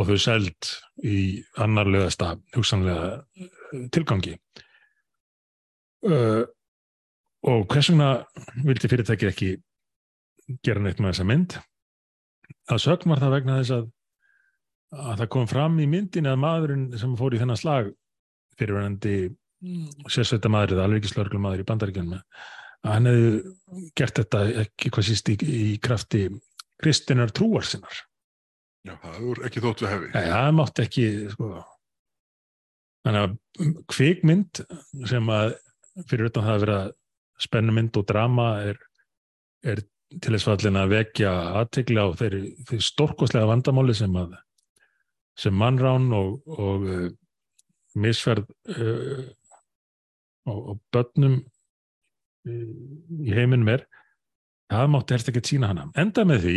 [0.00, 0.70] og þau seld
[1.06, 1.18] í
[1.60, 4.38] annarlegasta hugsanlega uh, tilgangi
[6.08, 6.42] uh,
[7.50, 8.10] og hvers vegna
[8.66, 9.50] vildi fyrirtækið ekki
[10.66, 11.56] gera neitt með þessa mynd
[12.70, 13.88] að sögn var það vegna þess að
[14.90, 17.92] að það kom fram í myndin að maðurinn sem fór í þennan slag
[18.58, 19.16] fyrirverandi
[20.10, 25.30] sérsveita maður eða alveggislörglum maður í bandaríkjunum að hann hefði gert þetta ekki hvað síst
[25.30, 26.24] í, í krafti
[26.80, 28.02] kristinar trúar sinnar
[28.88, 30.06] Já, það er ekki þótt við hefi.
[30.14, 31.48] Nei, það mátti ekki sko.
[33.04, 34.60] þannig að kvikmynd
[35.10, 35.52] sem að
[36.08, 36.80] fyrir utan það að vera
[37.40, 38.78] spennumynd og drama er,
[39.64, 44.34] er til þess fallin að vekja aðtegla á þeirri, þeirri stórkoslega vandamáli sem að
[45.40, 47.06] sem mannrán og, og uh,
[48.00, 49.22] misferð uh,
[50.50, 52.66] og, og börnum uh,
[53.24, 53.86] í heiminum er
[54.70, 56.56] það mátti helst ekki sína hana enda með því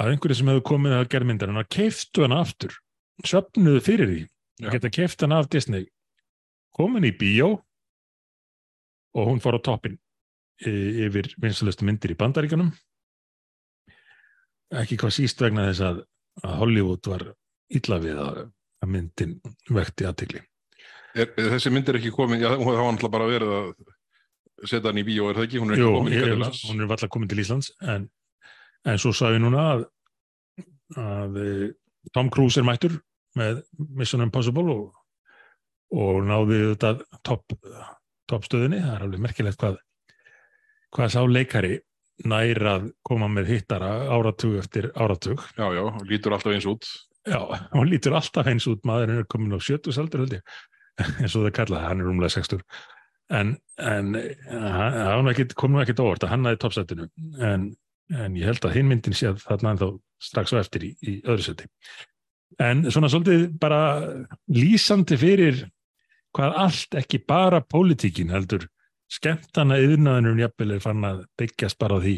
[0.00, 2.78] að einhverju sem hefur komið að gerð myndar hann keiftu hana aftur
[3.26, 4.66] söpnuðu fyrir því Já.
[4.68, 5.86] að geta keift hana af Disney
[6.74, 7.56] komin í bíó
[9.14, 9.98] og hún fór á toppin
[10.66, 12.72] y- yfir vinsalustu myndir í bandaríkjunum.
[14.74, 16.02] Ekki hvað síst vegna þess að,
[16.42, 17.28] að Hollywood var
[17.74, 18.42] illa við að,
[18.84, 19.38] myndin
[19.72, 20.42] vekti aðtikli
[21.14, 23.68] þessi mynd er ekki komin, já, hún hafa náttúrulega bara verið að
[24.66, 25.60] setja hann í bíó, er það ekki?
[25.62, 28.08] Hún er ekki Jú, komin ég, hún er valla komin til Íslands en,
[28.90, 29.84] en svo sagði núna að,
[31.00, 31.66] að eh,
[32.14, 32.96] Tom Cruise er mættur
[33.38, 33.62] með
[33.94, 34.98] Mission Impossible og,
[35.94, 37.54] og náði þetta topp
[38.30, 39.80] toppstöðinni, það er alveg merkilegt hvað
[40.94, 41.78] hvað sá leikari
[42.30, 45.42] nær að koma með hittara áratug eftir áratug.
[45.58, 46.86] Já, já, lítur alltaf eins út.
[47.26, 47.40] Já,
[47.72, 50.44] hún lítur alltaf eins út, maðurinn er komin á 70 saldur held ég,
[51.20, 52.62] eins og það kallaði, hann er rúmlega 60
[53.34, 54.18] en, en
[54.52, 57.06] hann, kom nú ekkit óvart að hann aði toppsættinu
[57.40, 57.70] en
[58.12, 59.88] en ég held að hinn myndin sé að þarna ennþá
[60.24, 61.68] strax á eftir í, í öðru seti.
[62.62, 63.80] En svona svolítið bara
[64.52, 65.64] lýsandi fyrir
[66.34, 68.66] hvað allt ekki bara pólitíkin heldur.
[69.10, 72.16] Skemmtana yfirnaðinum jafnvel er fann að byggjast bara því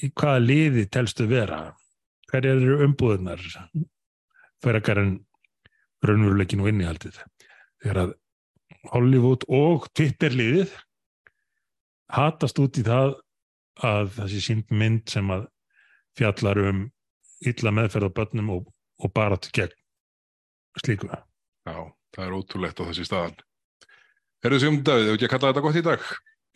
[0.00, 1.62] í hvaða liði telstu vera.
[2.30, 3.40] Hverja eru umbúðunar
[4.60, 5.14] fyrir ekkar en
[6.06, 7.16] raunveruleikin og innihaldið.
[7.82, 8.12] Þegar að
[8.92, 10.72] Hollywood og Twitter-liðið
[12.14, 13.16] hatast út í það
[13.86, 15.46] að þessi sínd mynd sem að
[16.18, 16.84] fjallar um
[17.46, 18.68] illa meðferð á börnum og,
[19.00, 19.76] og bara til gegn
[20.80, 21.08] slíku.
[21.66, 21.76] Já,
[22.16, 23.40] það er ótrúlegt á þessi staðan.
[24.44, 26.06] Herðu Sigmund Davíð, hefur ekki að kalla þetta gott í dag?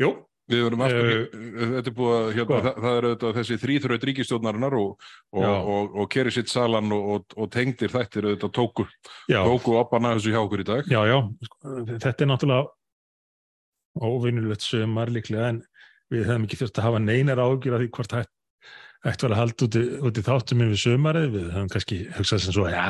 [0.01, 0.13] Jú.
[0.45, 2.65] Eh, þetta er búið að, hérna, hvað?
[2.67, 7.07] það, það er auðvitað þessi þrýþraut ríkistjórnarinnar og, og, og, og keri sitt salan og,
[7.15, 8.85] og, og tengdir þættir auðvitað tóku,
[9.33, 10.91] Já, tóku opana þessu hjá okkur í dag.
[10.93, 11.17] já, já,
[11.49, 15.63] sko, þetta er náttúrulega óvinnulegt sömar líklega en
[16.13, 18.33] við hefum ekki þurft að hafa neinar ágjur af því hvort hægt,
[19.05, 22.55] var að halda út í, út í þáttum yfir sömarið, við höfum kannski hugsað sem
[22.57, 22.85] svo, já,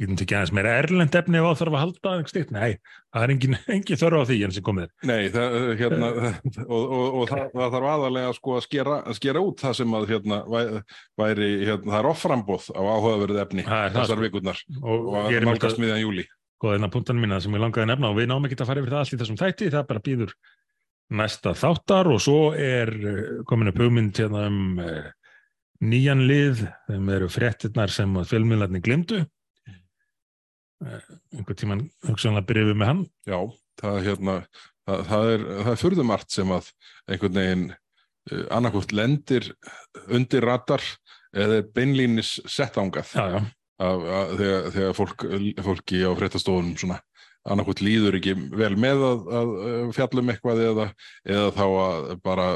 [0.00, 2.50] við getum ekki aðeins meira erlend efni ef á þarf að halda, einhvers slíkt.
[2.56, 2.72] nei,
[3.14, 4.90] það er engin, engin þörf á því enn sem komið er.
[5.10, 6.10] Nei, það, hérna,
[6.74, 9.96] og, og, og það, það þarf aðalega sko að skera, að skera út það sem
[10.00, 10.82] að hérna, væ-
[11.22, 14.24] væri, hérna, það er offrambóð á áhugaverðu efni er þessar sko.
[14.26, 16.26] vikurnar Og, og ég að er með nálgast miðjan júli.
[16.60, 18.92] góðina punktanum mína sem ég langaði að nefna og við náum ekki að fara yfir
[18.96, 20.34] það allt í þessum þætti, það bara býður
[21.20, 24.58] næsta þáttar og svo er eh, komin upp hugmynd hérna um
[25.80, 29.20] nýjan lið, þeim eru fréttirnar sem að fjölmiðlarnir glimtu
[30.84, 31.04] uh,
[31.36, 33.04] einhver tíman hugsanlega byrjuðum við með hann.
[33.28, 33.38] Já,
[33.80, 34.34] það, er, hérna,
[34.88, 36.72] það, það er, það er furðumart sem að
[37.06, 39.52] einhvern veginn uh, annarkvort lendir
[40.08, 40.84] undir ratar
[41.30, 43.38] eða beinlínis sett ángað já, já,
[43.86, 45.28] af, af, þegar, þegar fólk,
[45.68, 46.98] fólki á fréttastofunum svona
[47.48, 50.86] annarkvort líður ekki vel með að, að uh, fjallum eitthvað eða,
[51.24, 52.48] eða þá að bara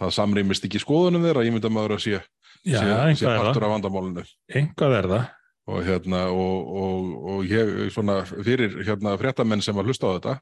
[0.00, 2.20] það samrýmist ekki skoðunum þeirra, ég myndi að maður að sé,
[2.68, 4.24] já sé, sé partur af vandamálinu.
[4.52, 5.28] Einhvað er það.
[5.68, 10.34] Og hérna og, og, og ég svona fyrir hérna fréttamenn sem að hlusta á þetta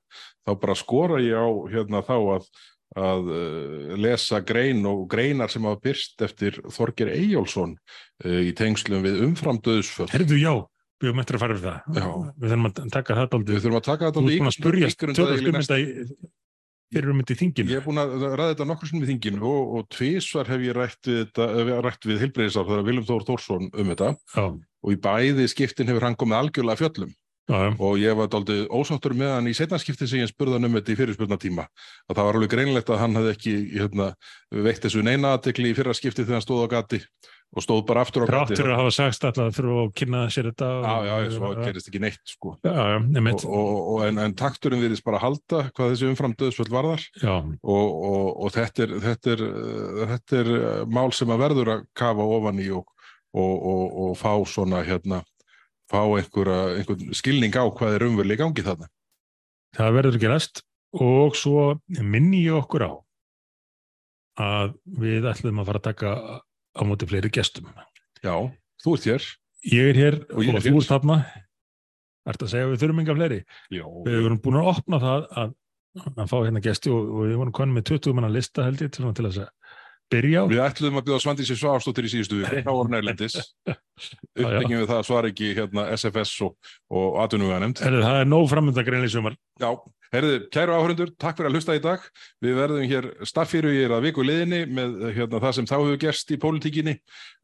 [0.46, 2.48] þá bara skora ég á hérna þá að
[2.96, 9.02] að uh, lesa grein og greinar sem hafa byrst eftir Þorger Eyjólfsson uh, í tengslum
[9.04, 10.52] við umframdöðsföll Herðu, já,
[11.02, 11.98] við höfum eftir að fara yfir það.
[11.98, 12.06] Já.
[12.38, 14.92] við þurfum að taka Við aldrei þurfum að taka þú þetta ert búin að spurja
[14.94, 16.06] ígrundaði í
[16.92, 17.70] næsta- fyrir þetta í þinginu?
[17.70, 20.74] Ég er búin að ræða þetta nokkur sinnum í þinginu og, og tvísvar hef ég
[20.76, 24.16] rætt við, eh, við heilbreyðisar þegar Viljum Þór Þórsson um þetta.
[24.36, 24.44] Já,
[24.86, 27.14] og í bæði skiptin hefur hann komið algjörlega að fjöllum.
[27.46, 30.72] Já, og ég var daldið ósáttur með hann í setnarskipti sem ég spurði hann um
[30.74, 31.66] þetta í fyrirspurnatíma.
[32.10, 34.08] Að það var alveg greinlegt að hann hefði ekki hérna,
[34.50, 36.98] veitt þessu neina aðtekli í fyrra skipti þegar hann stóð á gati
[37.54, 40.22] og stóð bara aftur á Rátt gati fyrir að hafa sagst alltaf þurfa að kynna
[40.34, 42.56] sér þetta Já, já, svo gerist ekki neitt sko.
[42.66, 46.74] Já, já, og, og, og, en, en takturinn virðist bara halda hvað þessi umfram döðsvöld
[46.74, 47.06] varðar.
[47.22, 49.46] Og, og, og þetta, er, þetta, er,
[50.12, 52.84] þetta er uh, mál sem að verður að kafa ofan í og,
[53.36, 55.22] og, og fá svona hérna
[55.90, 58.90] fá einhverja, einhvern skilning á hvað er umverli í gangi þarna.
[59.76, 60.62] Það verður ekki rest
[60.96, 61.66] og svo
[62.00, 62.92] minni ég okkur á
[64.36, 66.12] að við ætlum að fara að taka
[66.76, 67.68] á móti fleiri gestum.
[68.22, 68.36] Já,
[68.84, 69.28] þú ert hér
[69.66, 70.80] Ég er hér Og og, er þú hér.
[70.82, 71.18] ert þarna.
[72.26, 73.40] Ertu að segja að við þurfum enga fleiri?
[73.74, 75.56] Já, Við erum búin að opna það að,
[76.12, 78.92] að fá hérna gesti og, og við vorum konum með 20 manna lista held ég
[78.94, 79.40] til, til að
[80.12, 80.44] byrja á.
[80.50, 83.36] Við ætluðum að bjóða Svandísi Svafstóttir í síðustu viku, þá voru nærlendis
[84.38, 86.54] uppbyggjum við það að svara ekki hérna, SFS og,
[86.94, 89.38] og atvinnuga nefnd það er nóg framönda greinlega sumar.
[89.62, 89.70] Já,
[90.14, 92.04] herðu, kæru áhörundur, takk fyrir að hlusta í dag.
[92.44, 96.40] Við verðum hér staffýrugir að viku liðinni með hérna, það sem þá hefur gerst í
[96.42, 96.96] pólitíkinni.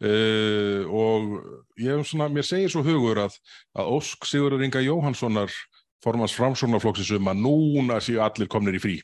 [0.02, 1.36] Uh, og
[1.82, 3.38] ég svona, mér segir svo hugur að,
[3.78, 5.54] að Ósk Sigurður Inga Jóhanssonar
[6.02, 8.98] formans framsóknarflokksins um að núna séu allir komnir í frí.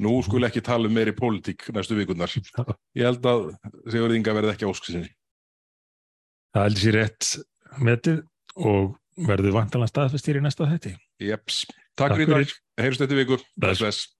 [0.00, 2.32] Nú skul ekki tala um meiri pólitík næstu vikurnar.
[2.98, 3.50] Ég held að
[3.84, 5.10] Sigurður Inga verði ekki Ósk sinni.
[6.54, 7.28] Það heldur sér rétt
[7.78, 8.22] metið
[8.58, 8.96] og
[9.28, 10.94] verður vantalega staðfestýr í næsta þetti.
[11.22, 11.62] Jeps,
[11.94, 12.88] takk, Takk fyrir í dag, fyrir.
[12.88, 13.80] heyrjumst þetta viku Bless.
[13.82, 14.19] bless.